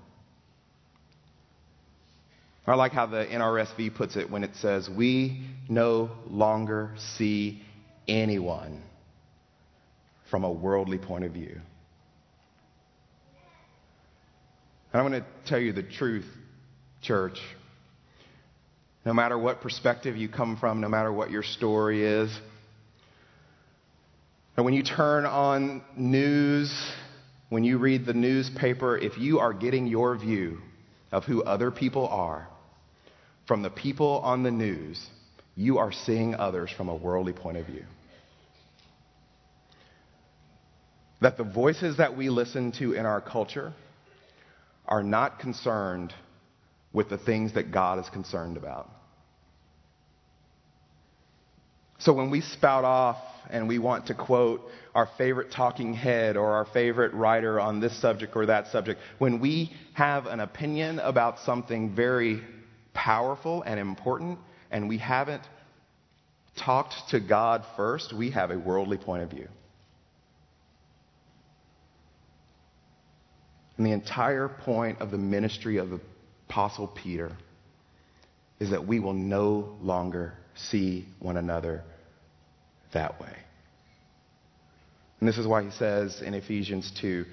I 2.66 2.74
like 2.74 2.92
how 2.92 3.06
the 3.06 3.24
NRSV 3.24 3.94
puts 3.94 4.16
it 4.16 4.30
when 4.30 4.44
it 4.44 4.54
says, 4.56 4.90
We 4.90 5.40
no 5.70 6.10
longer 6.28 6.94
see 7.16 7.62
anyone 8.06 8.82
from 10.30 10.44
a 10.44 10.52
worldly 10.52 10.98
point 10.98 11.24
of 11.24 11.32
view. 11.32 11.60
And 14.92 15.02
I'm 15.02 15.08
going 15.08 15.22
to 15.22 15.26
tell 15.46 15.58
you 15.58 15.72
the 15.72 15.82
truth, 15.82 16.26
church. 17.00 17.38
No 19.04 19.12
matter 19.12 19.38
what 19.38 19.60
perspective 19.60 20.16
you 20.16 20.28
come 20.28 20.56
from, 20.56 20.80
no 20.80 20.88
matter 20.88 21.12
what 21.12 21.30
your 21.30 21.42
story 21.42 22.04
is. 22.04 22.36
And 24.56 24.64
when 24.64 24.74
you 24.74 24.82
turn 24.82 25.24
on 25.24 25.82
news, 25.96 26.72
when 27.48 27.64
you 27.64 27.78
read 27.78 28.04
the 28.04 28.12
newspaper, 28.12 28.98
if 28.98 29.16
you 29.16 29.38
are 29.38 29.52
getting 29.52 29.86
your 29.86 30.16
view 30.18 30.58
of 31.12 31.24
who 31.24 31.42
other 31.42 31.70
people 31.70 32.08
are 32.08 32.48
from 33.46 33.62
the 33.62 33.70
people 33.70 34.20
on 34.24 34.42
the 34.42 34.50
news, 34.50 35.04
you 35.56 35.78
are 35.78 35.90
seeing 35.92 36.34
others 36.34 36.70
from 36.76 36.88
a 36.88 36.94
worldly 36.94 37.32
point 37.32 37.56
of 37.56 37.66
view. 37.66 37.84
That 41.20 41.36
the 41.36 41.44
voices 41.44 41.96
that 41.96 42.16
we 42.16 42.28
listen 42.28 42.72
to 42.72 42.92
in 42.92 43.06
our 43.06 43.20
culture 43.20 43.72
are 44.86 45.02
not 45.02 45.40
concerned 45.40 46.12
with 46.98 47.08
the 47.08 47.16
things 47.16 47.54
that 47.54 47.70
God 47.70 48.00
is 48.00 48.08
concerned 48.08 48.56
about. 48.56 48.90
So 52.00 52.12
when 52.12 52.28
we 52.28 52.40
spout 52.40 52.82
off 52.82 53.18
and 53.50 53.68
we 53.68 53.78
want 53.78 54.08
to 54.08 54.14
quote 54.14 54.62
our 54.96 55.08
favorite 55.16 55.52
talking 55.52 55.94
head 55.94 56.36
or 56.36 56.54
our 56.54 56.64
favorite 56.64 57.14
writer 57.14 57.60
on 57.60 57.78
this 57.78 57.96
subject 58.02 58.34
or 58.34 58.46
that 58.46 58.66
subject, 58.72 58.98
when 59.18 59.38
we 59.38 59.70
have 59.94 60.26
an 60.26 60.40
opinion 60.40 60.98
about 60.98 61.38
something 61.46 61.94
very 61.94 62.42
powerful 62.94 63.62
and 63.62 63.78
important 63.78 64.40
and 64.72 64.88
we 64.88 64.98
haven't 64.98 65.44
talked 66.56 66.94
to 67.10 67.20
God 67.20 67.64
first, 67.76 68.12
we 68.12 68.32
have 68.32 68.50
a 68.50 68.58
worldly 68.58 68.98
point 68.98 69.22
of 69.22 69.30
view. 69.30 69.46
And 73.76 73.86
the 73.86 73.92
entire 73.92 74.48
point 74.48 75.00
of 75.00 75.12
the 75.12 75.18
ministry 75.18 75.76
of 75.76 75.90
the 75.90 76.00
Apostle 76.48 76.88
Peter 76.88 77.32
is 78.58 78.70
that 78.70 78.86
we 78.86 79.00
will 79.00 79.12
no 79.12 79.76
longer 79.82 80.34
see 80.54 81.06
one 81.18 81.36
another 81.36 81.84
that 82.92 83.20
way. 83.20 83.36
And 85.20 85.28
this 85.28 85.38
is 85.38 85.46
why 85.46 85.62
he 85.62 85.70
says 85.70 86.22
in 86.22 86.34
Ephesians 86.34 86.90
2 87.00 87.24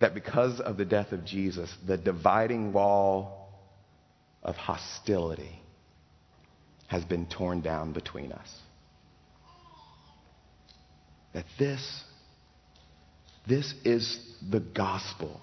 that 0.00 0.14
because 0.14 0.60
of 0.60 0.76
the 0.76 0.84
death 0.84 1.12
of 1.12 1.24
Jesus, 1.24 1.72
the 1.86 1.96
dividing 1.96 2.72
wall 2.72 3.50
of 4.42 4.56
hostility 4.56 5.60
has 6.86 7.04
been 7.04 7.26
torn 7.26 7.60
down 7.60 7.92
between 7.92 8.32
us. 8.32 8.48
That 11.34 11.44
this, 11.58 12.04
this 13.46 13.74
is 13.84 14.18
the 14.50 14.60
gospel. 14.60 15.40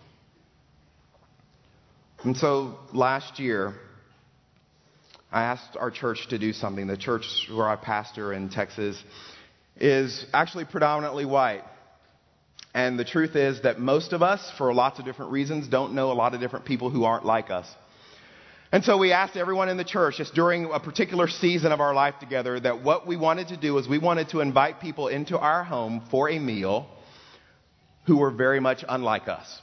And 2.25 2.35
so 2.35 2.79
last 2.91 3.37
year, 3.39 3.75
I 5.31 5.43
asked 5.43 5.77
our 5.79 5.91
church 5.91 6.27
to 6.29 6.39
do 6.39 6.53
something. 6.53 6.87
The 6.87 6.97
church 6.97 7.23
where 7.53 7.69
I 7.69 7.75
pastor 7.75 8.33
in 8.33 8.49
Texas 8.49 9.01
is 9.77 10.25
actually 10.33 10.65
predominantly 10.65 11.25
white. 11.25 11.61
And 12.73 12.97
the 12.97 13.05
truth 13.05 13.35
is 13.35 13.61
that 13.61 13.79
most 13.79 14.11
of 14.11 14.23
us, 14.23 14.51
for 14.57 14.73
lots 14.73 14.97
of 14.97 15.05
different 15.05 15.33
reasons, 15.33 15.67
don't 15.67 15.93
know 15.93 16.11
a 16.11 16.13
lot 16.13 16.33
of 16.33 16.41
different 16.41 16.65
people 16.65 16.89
who 16.89 17.03
aren't 17.03 17.25
like 17.25 17.51
us. 17.51 17.67
And 18.71 18.83
so 18.83 18.97
we 18.97 19.11
asked 19.11 19.37
everyone 19.37 19.69
in 19.69 19.77
the 19.77 19.83
church, 19.83 20.17
just 20.17 20.33
during 20.33 20.71
a 20.73 20.79
particular 20.79 21.27
season 21.27 21.71
of 21.71 21.79
our 21.79 21.93
life 21.93 22.15
together, 22.19 22.59
that 22.59 22.81
what 22.81 23.05
we 23.05 23.17
wanted 23.17 23.49
to 23.49 23.57
do 23.57 23.75
was 23.75 23.87
we 23.87 23.99
wanted 23.99 24.29
to 24.29 24.39
invite 24.39 24.79
people 24.79 25.09
into 25.09 25.37
our 25.37 25.63
home 25.63 26.01
for 26.09 26.27
a 26.27 26.39
meal 26.39 26.87
who 28.07 28.17
were 28.17 28.31
very 28.31 28.59
much 28.59 28.83
unlike 28.89 29.27
us. 29.27 29.61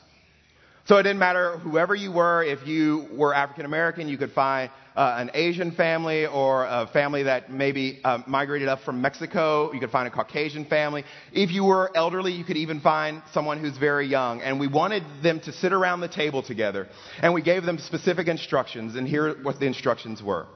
So 0.85 0.97
it 0.97 1.05
didn't 1.05 1.21
matter 1.21 1.59
whoever 1.59 1.95
you 1.95 2.11
were, 2.11 2.43
if 2.43 2.67
you 2.67 3.07
were 3.13 3.33
African 3.33 3.65
American, 3.67 4.09
you 4.09 4.19
could 4.19 4.33
find 4.33 4.71
uh, 4.97 5.15
an 5.19 5.31
Asian 5.33 5.71
family 5.73 6.27
or 6.27 6.65
a 6.65 6.89
family 6.93 7.23
that 7.23 7.53
maybe 7.53 8.01
uh, 8.03 8.19
migrated 8.27 8.69
up 8.69 8.81
from 8.81 9.01
Mexico. 9.01 9.73
You 9.73 9.79
could 9.79 9.91
find 9.91 10.09
a 10.09 10.11
Caucasian 10.11 10.65
family. 10.65 11.05
If 11.33 11.53
you 11.53 11.65
were 11.65 11.91
elderly, 11.97 12.33
you 12.33 12.45
could 12.45 12.57
even 12.57 12.81
find 12.81 13.23
someone 13.33 13.61
who's 13.61 13.79
very 13.79 14.09
young. 14.09 14.41
And 14.41 14.59
we 14.59 14.67
wanted 14.67 15.05
them 15.23 15.41
to 15.41 15.53
sit 15.53 15.73
around 15.73 16.01
the 16.01 16.09
table 16.09 16.43
together. 16.43 16.89
And 17.21 17.33
we 17.33 17.43
gave 17.43 17.63
them 17.63 17.79
specific 17.79 18.27
instructions. 18.27 18.97
And 18.97 19.07
here 19.07 19.35
what 19.43 19.61
the 19.61 19.67
instructions 19.67 20.23
were 20.23 20.47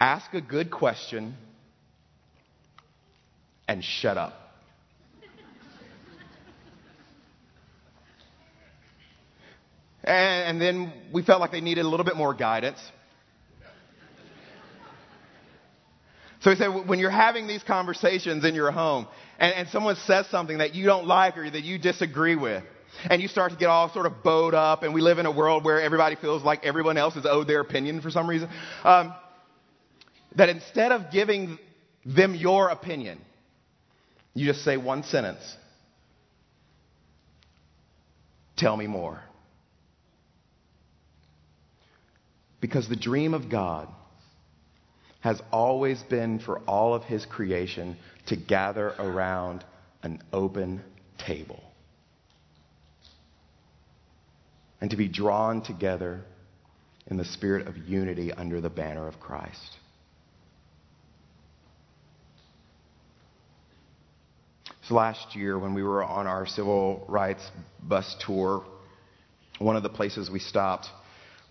ask 0.00 0.34
a 0.34 0.40
good 0.40 0.70
question 0.70 1.34
and 3.66 3.82
shut 3.82 4.18
up. 4.18 4.43
And, 10.04 10.60
and 10.60 10.60
then 10.60 10.92
we 11.12 11.22
felt 11.22 11.40
like 11.40 11.50
they 11.50 11.60
needed 11.60 11.84
a 11.84 11.88
little 11.88 12.04
bit 12.04 12.16
more 12.16 12.34
guidance. 12.34 12.78
So 16.40 16.50
he 16.50 16.56
said, 16.56 16.68
when 16.86 16.98
you're 16.98 17.10
having 17.10 17.46
these 17.46 17.62
conversations 17.62 18.44
in 18.44 18.54
your 18.54 18.70
home 18.70 19.06
and, 19.38 19.54
and 19.54 19.68
someone 19.70 19.96
says 19.96 20.26
something 20.30 20.58
that 20.58 20.74
you 20.74 20.84
don't 20.84 21.06
like 21.06 21.38
or 21.38 21.48
that 21.48 21.64
you 21.64 21.78
disagree 21.78 22.36
with, 22.36 22.62
and 23.10 23.20
you 23.20 23.26
start 23.26 23.50
to 23.50 23.58
get 23.58 23.66
all 23.66 23.92
sort 23.92 24.06
of 24.06 24.22
bowed 24.22 24.54
up, 24.54 24.84
and 24.84 24.94
we 24.94 25.00
live 25.00 25.18
in 25.18 25.26
a 25.26 25.30
world 25.30 25.64
where 25.64 25.80
everybody 25.80 26.14
feels 26.14 26.44
like 26.44 26.64
everyone 26.64 26.96
else 26.96 27.16
is 27.16 27.26
owed 27.26 27.48
their 27.48 27.60
opinion 27.60 28.00
for 28.00 28.10
some 28.10 28.28
reason, 28.28 28.48
um, 28.84 29.12
that 30.36 30.48
instead 30.48 30.92
of 30.92 31.10
giving 31.10 31.58
them 32.04 32.36
your 32.36 32.68
opinion, 32.68 33.18
you 34.32 34.46
just 34.46 34.62
say 34.62 34.76
one 34.76 35.02
sentence 35.02 35.56
Tell 38.56 38.76
me 38.76 38.86
more. 38.86 39.20
Because 42.64 42.88
the 42.88 42.96
dream 42.96 43.34
of 43.34 43.50
God 43.50 43.88
has 45.20 45.38
always 45.52 46.02
been 46.04 46.38
for 46.38 46.60
all 46.60 46.94
of 46.94 47.04
his 47.04 47.26
creation 47.26 47.98
to 48.28 48.36
gather 48.36 48.94
around 48.98 49.62
an 50.02 50.22
open 50.32 50.82
table 51.18 51.62
and 54.80 54.90
to 54.90 54.96
be 54.96 55.08
drawn 55.08 55.60
together 55.60 56.22
in 57.06 57.18
the 57.18 57.24
spirit 57.26 57.66
of 57.66 57.76
unity 57.76 58.32
under 58.32 58.62
the 58.62 58.70
banner 58.70 59.08
of 59.08 59.20
Christ. 59.20 59.76
So 64.88 64.94
last 64.94 65.36
year, 65.36 65.58
when 65.58 65.74
we 65.74 65.82
were 65.82 66.02
on 66.02 66.26
our 66.26 66.46
civil 66.46 67.04
rights 67.10 67.46
bus 67.82 68.16
tour, 68.24 68.64
one 69.58 69.76
of 69.76 69.82
the 69.82 69.90
places 69.90 70.30
we 70.30 70.38
stopped 70.38 70.88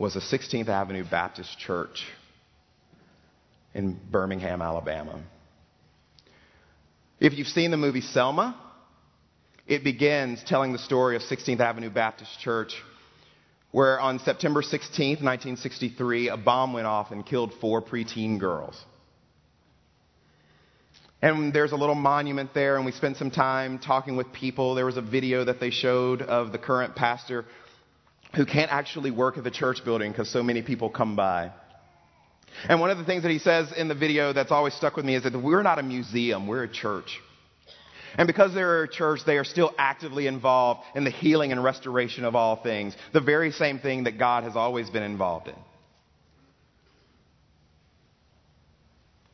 was 0.04 0.18
a 0.18 0.20
16th 0.20 0.68
Avenue 0.68 1.06
Baptist 1.10 1.58
Church 1.60 2.06
in 3.74 3.97
Birmingham, 4.12 4.62
Alabama. 4.62 5.24
If 7.22 7.32
you've 7.32 7.47
seen 7.47 7.72
the 7.72 7.78
movie 7.78 8.01
Selma, 8.01 8.60
it 9.66 9.82
begins 9.82 10.43
telling 10.45 10.74
the 10.74 10.78
story 10.78 11.16
of 11.16 11.22
16th 11.22 11.62
Avenue 11.62 11.89
Baptist 11.89 12.38
Church, 12.41 12.74
where 13.72 13.97
on 13.97 14.20
September 14.20 14.62
16th, 14.62 15.24
1963, 15.24 16.28
a 16.28 16.36
bomb 16.36 16.74
went 16.74 16.86
off 16.86 17.12
and 17.12 17.26
killed 17.26 17.54
four 17.62 17.82
preteen 17.82 18.38
girls. 18.38 18.78
And 21.22 21.54
there's 21.54 21.72
a 21.72 21.78
little 21.78 21.95
monument 21.95 22.54
there, 22.54 22.76
and 22.76 22.86
we 22.86 22.91
spent 22.91 23.16
some 23.16 23.32
time 23.32 23.80
talking 23.80 24.18
with 24.18 24.34
people. 24.34 24.76
There 24.76 24.86
was 24.86 24.97
a 24.97 25.01
video 25.01 25.45
that 25.45 25.62
they 25.62 25.70
showed 25.70 26.22
of 26.22 26.51
the 26.51 26.58
current 26.58 26.93
pastor 26.93 27.45
who 28.36 28.45
can't 28.45 28.71
actually 28.71 29.11
work 29.11 29.38
at 29.38 29.43
the 29.43 29.51
church 29.51 29.84
building 29.86 30.11
because 30.11 30.29
so 30.29 30.41
many 30.41 30.61
people 30.61 30.89
come 30.89 31.15
by. 31.15 31.51
And 32.67 32.79
one 32.79 32.89
of 32.89 32.97
the 32.97 33.05
things 33.05 33.23
that 33.23 33.31
he 33.31 33.39
says 33.39 33.71
in 33.75 33.88
the 33.88 33.95
video 33.95 34.34
that's 34.34 34.51
always 34.51 34.73
stuck 34.73 34.95
with 34.95 35.05
me 35.05 35.15
is 35.15 35.23
that 35.23 35.36
we're 35.36 35.63
not 35.63 35.79
a 35.79 35.84
museum, 35.84 36.47
we're 36.47 36.63
a 36.63 36.71
church. 36.71 37.19
And 38.15 38.27
because 38.27 38.53
they're 38.53 38.84
a 38.84 38.89
church, 38.89 39.21
they 39.25 39.38
are 39.38 39.43
still 39.43 39.73
actively 39.77 40.27
involved 40.27 40.81
in 40.95 41.03
the 41.03 41.09
healing 41.09 41.51
and 41.51 41.63
restoration 41.63 42.25
of 42.25 42.36
all 42.36 42.61
things, 42.61 42.95
the 43.11 43.21
very 43.21 43.51
same 43.51 43.79
thing 43.79 44.03
that 44.03 44.19
God 44.19 44.43
has 44.43 44.55
always 44.55 44.89
been 44.89 45.03
involved 45.03 45.47
in. 45.47 45.55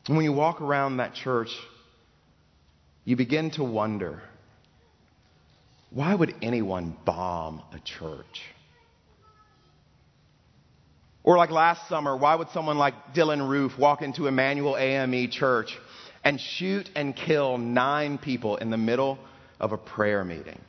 And 0.08 0.16
when 0.16 0.24
you 0.24 0.32
walk 0.32 0.62
around 0.62 0.96
that 0.96 1.14
church, 1.14 1.50
you 3.04 3.16
begin 3.16 3.50
to 3.52 3.64
wonder 3.64 4.22
why 5.90 6.14
would 6.14 6.34
anyone 6.40 6.96
bomb 7.04 7.62
a 7.72 7.80
church? 7.80 8.42
Or 11.30 11.36
like 11.36 11.52
last 11.52 11.88
summer, 11.88 12.16
why 12.16 12.34
would 12.34 12.48
someone 12.48 12.76
like 12.76 13.14
Dylann 13.14 13.48
Roof 13.48 13.78
walk 13.78 14.02
into 14.02 14.26
Emanuel 14.26 14.76
AME 14.76 15.30
Church 15.30 15.78
and 16.24 16.40
shoot 16.40 16.90
and 16.96 17.14
kill 17.14 17.56
nine 17.56 18.18
people 18.18 18.56
in 18.56 18.70
the 18.70 18.76
middle 18.76 19.16
of 19.60 19.70
a 19.70 19.76
prayer 19.76 20.24
meeting? 20.24 20.60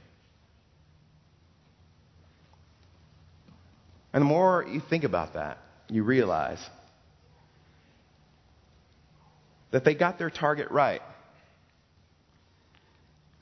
And 4.13 4.21
the 4.21 4.27
more 4.27 4.63
you 4.71 4.83
think 4.87 5.03
about 5.03 5.33
that, 5.33 5.57
you 5.89 6.03
realize 6.03 6.63
that 9.71 9.83
they 9.83 9.95
got 9.95 10.19
their 10.19 10.29
target 10.29 10.69
right. 10.69 11.01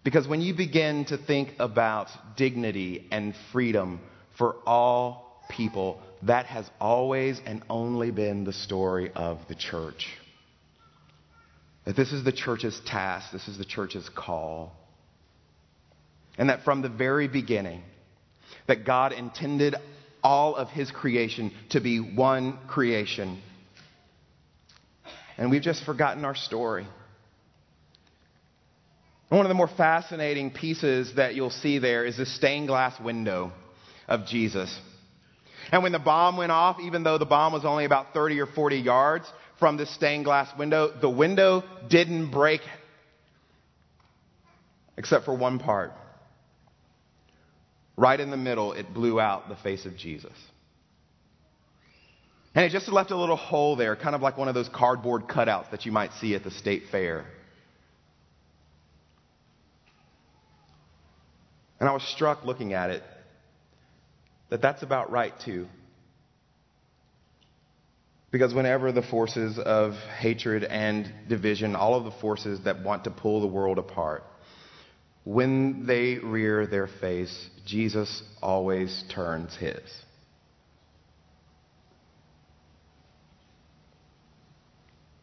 Because 0.06 0.26
when 0.26 0.40
you 0.40 0.54
begin 0.54 1.04
to 1.08 1.18
think 1.18 1.50
about 1.60 2.08
dignity 2.38 3.10
and 3.12 3.34
freedom 3.52 4.00
for 4.38 4.56
all 4.66 5.44
people, 5.50 6.02
that 6.24 6.46
has 6.48 6.70
always 6.80 7.40
and 7.46 7.64
only 7.70 8.12
been 8.12 8.44
the 8.44 8.54
story 8.54 9.12
of 9.16 9.40
the 9.48 9.56
church. 9.56 10.08
That 11.86 11.96
this 11.96 12.12
is 12.12 12.24
the 12.24 12.32
church's 12.32 12.80
task, 12.86 13.32
this 13.32 13.48
is 13.48 13.58
the 13.58 13.66
church's 13.66 14.10
call. 14.10 14.74
And 16.38 16.50
that 16.50 16.64
from 16.64 16.82
the 16.82 16.90
very 16.90 17.28
beginning, 17.28 17.84
that 18.68 18.86
God 18.86 19.12
intended 19.12 19.76
all 20.24 20.56
of 20.56 20.70
his 20.70 20.92
creation 20.92 21.54
to 21.70 21.80
be 21.80 22.00
one 22.00 22.60
creation. 22.68 23.42
And 25.38 25.50
we've 25.50 25.62
just 25.62 25.86
forgotten 25.86 26.26
our 26.26 26.36
story. 26.36 26.86
One 29.30 29.46
of 29.46 29.50
the 29.50 29.56
more 29.56 29.70
fascinating 29.70 30.52
pieces 30.52 31.14
that 31.16 31.36
you'll 31.36 31.50
see 31.50 31.80
there 31.80 32.04
is 32.06 32.18
this 32.18 32.36
stained 32.36 32.68
glass 32.68 33.00
window 33.00 33.52
of 34.08 34.26
Jesus. 34.26 34.76
And 35.72 35.84
when 35.84 35.92
the 35.92 36.00
bomb 36.00 36.38
went 36.38 36.52
off, 36.52 36.80
even 36.80 37.04
though 37.04 37.18
the 37.18 37.26
bomb 37.26 37.54
was 37.54 37.66
only 37.66 37.86
about 37.86 38.14
30 38.14 38.40
or 38.40 38.48
40 38.48 38.78
yards 38.78 39.32
from 39.60 39.78
this 39.78 39.94
stained 39.94 40.26
glass 40.26 40.50
window, 40.58 40.92
the 41.00 41.10
window 41.10 41.64
didn't 41.90 42.32
break 42.32 42.62
except 44.98 45.26
for 45.26 45.36
one 45.36 45.60
part. 45.60 45.94
Right 47.96 48.20
in 48.20 48.32
the 48.32 48.38
middle, 48.38 48.74
it 48.74 48.94
blew 48.94 49.20
out 49.20 49.50
the 49.50 49.56
face 49.56 49.86
of 49.86 49.96
Jesus. 49.96 50.34
And 52.56 52.66
it 52.66 52.72
just 52.72 52.90
left 52.90 53.12
a 53.12 53.18
little 53.18 53.36
hole 53.36 53.76
there, 53.76 53.96
kind 53.96 54.16
of 54.16 54.22
like 54.22 54.38
one 54.38 54.48
of 54.48 54.56
those 54.56 54.70
cardboard 54.70 55.28
cutouts 55.28 55.72
that 55.72 55.86
you 55.86 55.92
might 55.92 56.14
see 56.14 56.36
at 56.36 56.44
the 56.44 56.52
state 56.52 56.84
fair. 56.92 57.26
And 61.80 61.88
I 61.88 61.94
was 61.94 62.04
struck 62.04 62.44
looking 62.44 62.74
at 62.74 62.90
it 62.90 63.04
that 64.50 64.62
that's 64.62 64.84
about 64.84 65.12
right 65.12 65.34
too. 65.46 65.68
Because 68.32 68.54
whenever 68.54 68.92
the 68.92 69.02
forces 69.02 69.58
of 69.58 69.94
hatred 70.20 70.64
and 70.64 71.12
division, 71.28 71.76
all 71.76 71.96
of 71.96 72.04
the 72.04 72.20
forces 72.20 72.60
that 72.66 72.84
want 72.84 73.06
to 73.06 73.12
pull 73.12 73.42
the 73.42 73.48
world 73.48 73.80
apart, 73.80 74.24
when 75.24 75.86
they 75.86 76.18
rear 76.18 76.68
their 76.68 76.88
face, 76.88 77.50
Jesus 77.66 78.24
always 78.42 79.04
turns 79.14 79.56
his. 79.56 79.82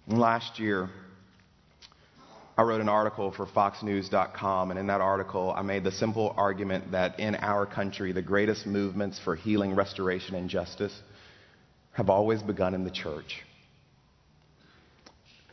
Last 0.09 0.59
year, 0.61 0.91
I 2.59 2.63
wrote 2.63 2.81
an 2.81 2.89
article 2.89 3.33
for 3.33 3.45
FoxNews.com, 3.45 4.71
and 4.71 4.81
in 4.81 4.87
that 4.87 5.03
article, 5.03 5.53
I 5.55 5.61
made 5.61 5.85
the 5.85 5.93
simple 5.93 6.33
argument 6.39 6.93
that 6.93 7.21
in 7.21 7.35
our 7.35 7.67
country, 7.67 8.13
the 8.13 8.23
greatest 8.23 8.67
movements 8.67 9.21
for 9.23 9.37
healing, 9.37 9.75
restoration, 9.75 10.35
and 10.35 10.49
justice 10.49 10.99
have 11.93 12.09
always 12.09 12.43
begun 12.43 12.73
in 12.73 12.85
the 12.85 12.91
church. 12.91 13.43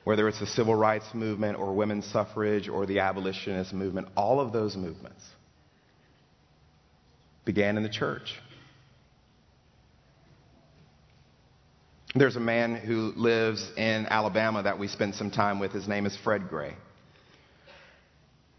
Whether 0.06 0.30
it's 0.30 0.40
the 0.40 0.48
civil 0.48 0.76
rights 0.76 1.06
movement 1.14 1.58
or 1.58 1.74
women's 1.74 2.06
suffrage 2.06 2.70
or 2.70 2.86
the 2.86 3.00
abolitionist 3.00 3.74
movement, 3.74 4.08
all 4.16 4.40
of 4.40 4.54
those 4.54 4.78
movements 4.78 5.24
began 7.44 7.76
in 7.76 7.84
the 7.84 7.90
church. 7.90 8.34
There's 12.16 12.38
a 12.38 12.42
man 12.42 12.76
who 12.76 13.12
lives 13.16 13.70
in 13.76 14.06
Alabama 14.06 14.64
that 14.64 14.80
we 14.80 14.88
spent 14.88 15.16
some 15.16 15.32
time 15.32 15.60
with. 15.60 15.72
His 15.74 15.88
name 15.88 16.06
is 16.06 16.16
Fred 16.24 16.48
Gray. 16.48 16.76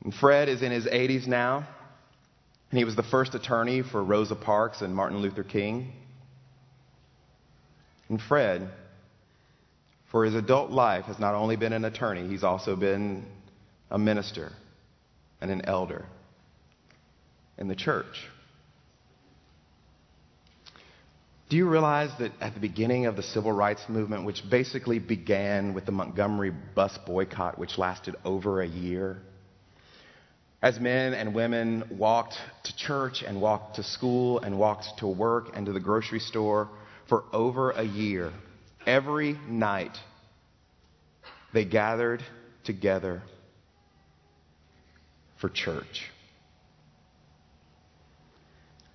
And 0.04 0.14
Fred 0.14 0.48
is 0.48 0.62
in 0.62 0.70
his 0.70 0.84
80s 0.84 1.26
now, 1.26 1.66
and 2.70 2.78
he 2.78 2.84
was 2.84 2.94
the 2.94 3.02
first 3.02 3.34
attorney 3.34 3.82
for 3.82 4.04
Rosa 4.04 4.36
Parks 4.36 4.82
and 4.82 4.94
Martin 4.94 5.18
Luther 5.18 5.42
King. 5.42 5.92
And 8.10 8.20
Fred, 8.20 8.68
for 10.10 10.24
his 10.24 10.34
adult 10.34 10.70
life, 10.70 11.06
has 11.06 11.18
not 11.18 11.34
only 11.34 11.56
been 11.56 11.72
an 11.72 11.86
attorney, 11.86 12.28
he's 12.28 12.44
also 12.44 12.76
been 12.76 13.24
a 13.90 13.98
minister 13.98 14.52
and 15.40 15.50
an 15.50 15.64
elder 15.64 16.04
in 17.56 17.68
the 17.68 17.74
church. 17.74 18.28
Do 21.48 21.56
you 21.56 21.68
realize 21.68 22.10
that 22.18 22.32
at 22.40 22.54
the 22.54 22.60
beginning 22.60 23.06
of 23.06 23.16
the 23.16 23.22
civil 23.22 23.52
rights 23.52 23.82
movement, 23.88 24.24
which 24.24 24.42
basically 24.50 24.98
began 24.98 25.72
with 25.72 25.86
the 25.86 25.92
Montgomery 25.92 26.50
bus 26.50 26.98
boycott, 27.06 27.58
which 27.58 27.78
lasted 27.78 28.16
over 28.24 28.60
a 28.60 28.66
year, 28.66 29.20
as 30.64 30.80
men 30.80 31.12
and 31.12 31.34
women 31.34 31.84
walked 31.90 32.32
to 32.62 32.74
church 32.74 33.22
and 33.22 33.38
walked 33.38 33.76
to 33.76 33.82
school 33.82 34.38
and 34.38 34.58
walked 34.58 34.86
to 34.96 35.06
work 35.06 35.50
and 35.54 35.66
to 35.66 35.72
the 35.72 35.78
grocery 35.78 36.18
store 36.18 36.70
for 37.06 37.22
over 37.34 37.70
a 37.72 37.82
year, 37.82 38.32
every 38.86 39.38
night 39.46 39.94
they 41.52 41.66
gathered 41.66 42.24
together 42.64 43.22
for 45.38 45.50
church. 45.50 46.10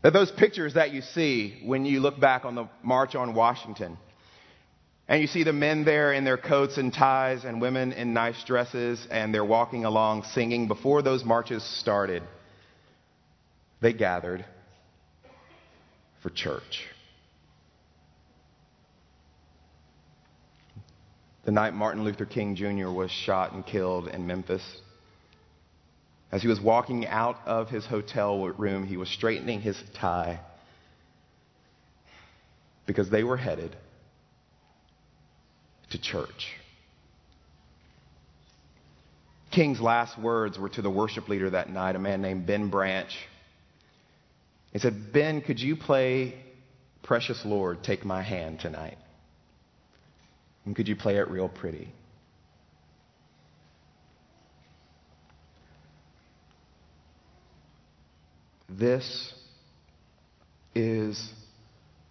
That 0.01 0.11
those 0.11 0.31
pictures 0.31 0.73
that 0.73 0.91
you 0.91 1.01
see 1.01 1.61
when 1.63 1.85
you 1.85 1.99
look 1.99 2.19
back 2.19 2.45
on 2.45 2.55
the 2.55 2.67
March 2.81 3.13
on 3.13 3.35
Washington, 3.35 3.99
and 5.09 5.21
you 5.21 5.27
see 5.27 5.41
the 5.41 5.51
men 5.51 5.85
there 5.85 6.13
in 6.13 6.23
their 6.23 6.37
coats 6.37 6.77
and 6.77 6.93
ties 6.93 7.43
and 7.43 7.59
women 7.59 7.93
in 7.93 8.13
nice 8.13 8.41
dresses, 8.43 9.07
and 9.09 9.33
they're 9.33 9.43
walking 9.43 9.83
along 9.83 10.21
singing 10.35 10.67
before 10.67 11.01
those 11.01 11.25
marches 11.25 11.63
started, 11.79 12.21
they 13.81 13.91
gathered 13.91 14.45
for 16.21 16.29
church. 16.29 16.85
The 21.43 21.51
night 21.51 21.73
Martin 21.73 22.03
Luther 22.03 22.27
King 22.27 22.55
Jr. 22.55 22.91
was 22.91 23.09
shot 23.09 23.53
and 23.53 23.65
killed 23.65 24.09
in 24.09 24.27
Memphis, 24.27 24.61
as 26.31 26.43
he 26.43 26.47
was 26.47 26.61
walking 26.61 27.07
out 27.07 27.37
of 27.47 27.69
his 27.69 27.83
hotel 27.83 28.47
room, 28.49 28.85
he 28.85 28.95
was 28.95 29.09
straightening 29.09 29.61
his 29.61 29.81
tie 29.99 30.39
because 32.85 33.09
they 33.09 33.23
were 33.23 33.37
headed 33.37 33.75
to 35.91 36.01
church. 36.01 36.47
King's 39.51 39.81
last 39.81 40.19
words 40.19 40.59
were 40.59 40.69
to 40.69 40.81
the 40.81 40.89
worship 40.89 41.27
leader 41.27 41.49
that 41.49 41.69
night, 41.69 41.95
a 41.95 41.99
man 41.99 42.21
named 42.21 42.45
Ben 42.45 42.69
Branch. 42.69 43.11
He 44.71 44.79
said, 44.79 45.11
Ben, 45.11 45.41
could 45.41 45.59
you 45.59 45.75
play 45.75 46.35
Precious 47.01 47.43
Lord, 47.43 47.83
Take 47.83 48.05
My 48.05 48.21
Hand 48.21 48.59
tonight? 48.59 48.97
And 50.65 50.75
could 50.75 50.87
you 50.87 50.95
play 50.95 51.17
it 51.17 51.29
real 51.29 51.49
pretty? 51.49 51.91
This 58.69 59.33
is 60.75 61.27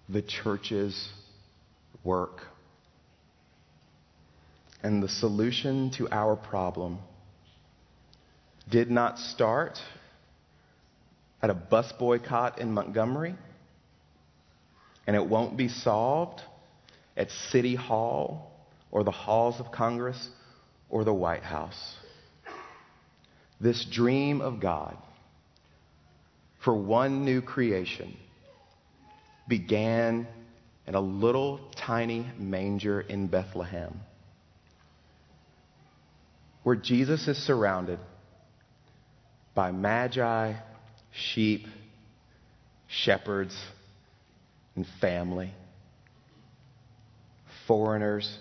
the 0.09 0.23
church's 0.23 1.09
work. 2.03 2.41
And 4.83 5.03
the 5.03 5.09
solution 5.09 5.91
to 5.93 6.09
our 6.11 6.37
problem 6.37 6.99
did 8.71 8.91
not 8.91 9.19
start 9.19 9.81
at 11.43 11.51
a 11.51 11.55
bus 11.55 11.93
boycott 11.99 12.59
in 12.61 12.73
Montgomery, 12.73 13.35
and 15.07 15.17
it 15.17 15.27
won't 15.27 15.57
be 15.57 15.69
solved 15.69 16.43
at 17.17 17.31
City 17.31 17.75
Hall 17.75 18.53
or 18.91 19.05
the 19.05 19.11
halls 19.11 19.61
of 19.61 19.73
Congress 19.73 20.29
or 20.89 21.05
the 21.05 21.15
White 21.15 21.43
House. 21.43 21.97
This 23.61 23.85
dream 23.85 24.41
of 24.41 24.61
God 24.61 24.97
for 26.61 26.75
one 26.75 27.25
new 27.25 27.41
creation 27.41 28.17
began 29.49 30.27
in 30.87 30.95
a 30.95 31.01
little 31.01 31.61
tiny 31.77 32.27
manger 32.39 33.01
in 33.01 33.27
Bethlehem, 33.27 34.01
where 36.63 36.77
Jesus 36.77 37.27
is 37.29 37.37
surrounded 37.37 37.99
by 39.55 39.73
magi, 39.73 40.55
sheep, 41.13 41.67
shepherds, 42.87 43.57
and 44.77 44.87
family, 45.01 45.53
foreigners, 47.67 48.39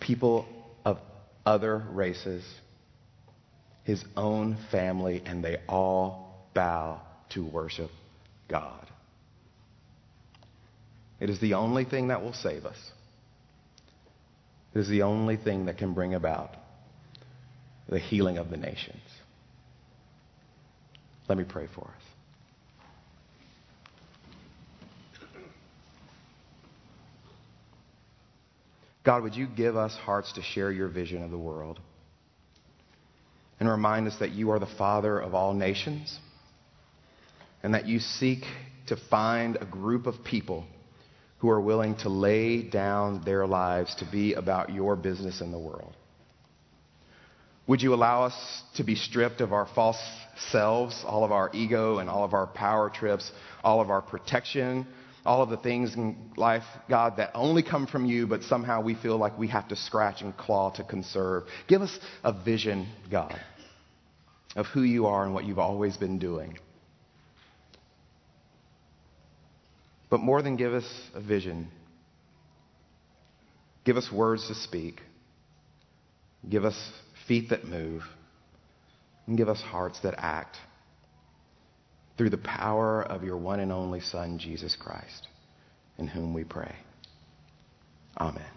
people 0.00 0.46
of 0.84 0.98
other 1.44 1.82
races 1.90 2.44
his 3.84 4.02
own 4.16 4.56
family, 4.70 5.22
and 5.24 5.44
they 5.44 5.58
all 5.68 6.48
bow 6.54 7.00
to 7.30 7.44
worship 7.44 7.90
God. 8.48 8.86
It 11.20 11.30
is 11.30 11.38
the 11.40 11.54
only 11.54 11.84
thing 11.84 12.08
that 12.08 12.22
will 12.22 12.32
save 12.32 12.64
us. 12.64 12.76
It 14.74 14.78
is 14.78 14.88
the 14.88 15.02
only 15.02 15.36
thing 15.36 15.66
that 15.66 15.78
can 15.78 15.94
bring 15.94 16.14
about 16.14 16.50
the 17.88 17.98
healing 17.98 18.38
of 18.38 18.50
the 18.50 18.56
nations. 18.56 19.02
Let 21.28 21.38
me 21.38 21.44
pray 21.44 21.68
for 21.74 21.84
us. 21.84 22.02
God, 29.04 29.22
would 29.22 29.36
you 29.36 29.46
give 29.46 29.76
us 29.76 29.94
hearts 29.94 30.32
to 30.32 30.42
share 30.42 30.72
your 30.72 30.88
vision 30.88 31.22
of 31.22 31.30
the 31.30 31.38
world? 31.38 31.78
and 33.60 33.68
remind 33.68 34.06
us 34.06 34.16
that 34.18 34.32
you 34.32 34.50
are 34.50 34.58
the 34.58 34.66
Father 34.66 35.18
of 35.18 35.34
all 35.34 35.54
nations 35.54 36.18
and 37.62 37.74
that 37.74 37.86
you 37.86 37.98
seek 37.98 38.44
to 38.88 38.96
find 39.08 39.56
a 39.56 39.64
group 39.64 40.06
of 40.06 40.22
people 40.24 40.66
who 41.44 41.50
are 41.50 41.60
willing 41.60 41.94
to 41.94 42.08
lay 42.08 42.62
down 42.62 43.20
their 43.22 43.46
lives 43.46 43.94
to 43.96 44.06
be 44.10 44.32
about 44.32 44.72
your 44.72 44.96
business 44.96 45.42
in 45.42 45.52
the 45.52 45.58
world. 45.58 45.94
Would 47.66 47.82
you 47.82 47.92
allow 47.92 48.24
us 48.24 48.62
to 48.76 48.82
be 48.82 48.94
stripped 48.94 49.42
of 49.42 49.52
our 49.52 49.68
false 49.74 50.00
selves, 50.50 51.04
all 51.06 51.22
of 51.22 51.32
our 51.32 51.50
ego 51.52 51.98
and 51.98 52.08
all 52.08 52.24
of 52.24 52.32
our 52.32 52.46
power 52.46 52.88
trips, 52.88 53.30
all 53.62 53.82
of 53.82 53.90
our 53.90 54.00
protection, 54.00 54.86
all 55.26 55.42
of 55.42 55.50
the 55.50 55.58
things 55.58 55.94
in 55.94 56.16
life, 56.38 56.64
God, 56.88 57.18
that 57.18 57.32
only 57.34 57.62
come 57.62 57.86
from 57.86 58.06
you, 58.06 58.26
but 58.26 58.42
somehow 58.44 58.80
we 58.80 58.94
feel 58.94 59.18
like 59.18 59.38
we 59.38 59.48
have 59.48 59.68
to 59.68 59.76
scratch 59.76 60.22
and 60.22 60.34
claw 60.34 60.70
to 60.76 60.82
conserve. 60.82 61.42
Give 61.68 61.82
us 61.82 61.98
a 62.22 62.32
vision, 62.32 62.88
God, 63.10 63.38
of 64.56 64.64
who 64.68 64.80
you 64.80 65.04
are 65.04 65.26
and 65.26 65.34
what 65.34 65.44
you've 65.44 65.58
always 65.58 65.98
been 65.98 66.18
doing. 66.18 66.56
But 70.10 70.20
more 70.20 70.42
than 70.42 70.56
give 70.56 70.72
us 70.72 70.84
a 71.14 71.20
vision, 71.20 71.68
give 73.84 73.96
us 73.96 74.10
words 74.12 74.46
to 74.48 74.54
speak, 74.54 75.00
give 76.48 76.64
us 76.64 76.76
feet 77.26 77.50
that 77.50 77.64
move, 77.64 78.02
and 79.26 79.36
give 79.36 79.48
us 79.48 79.60
hearts 79.60 80.00
that 80.00 80.14
act 80.18 80.56
through 82.16 82.30
the 82.30 82.38
power 82.38 83.02
of 83.02 83.24
your 83.24 83.36
one 83.36 83.60
and 83.60 83.72
only 83.72 84.00
Son, 84.00 84.38
Jesus 84.38 84.76
Christ, 84.76 85.28
in 85.98 86.06
whom 86.06 86.34
we 86.34 86.44
pray. 86.44 86.74
Amen. 88.18 88.53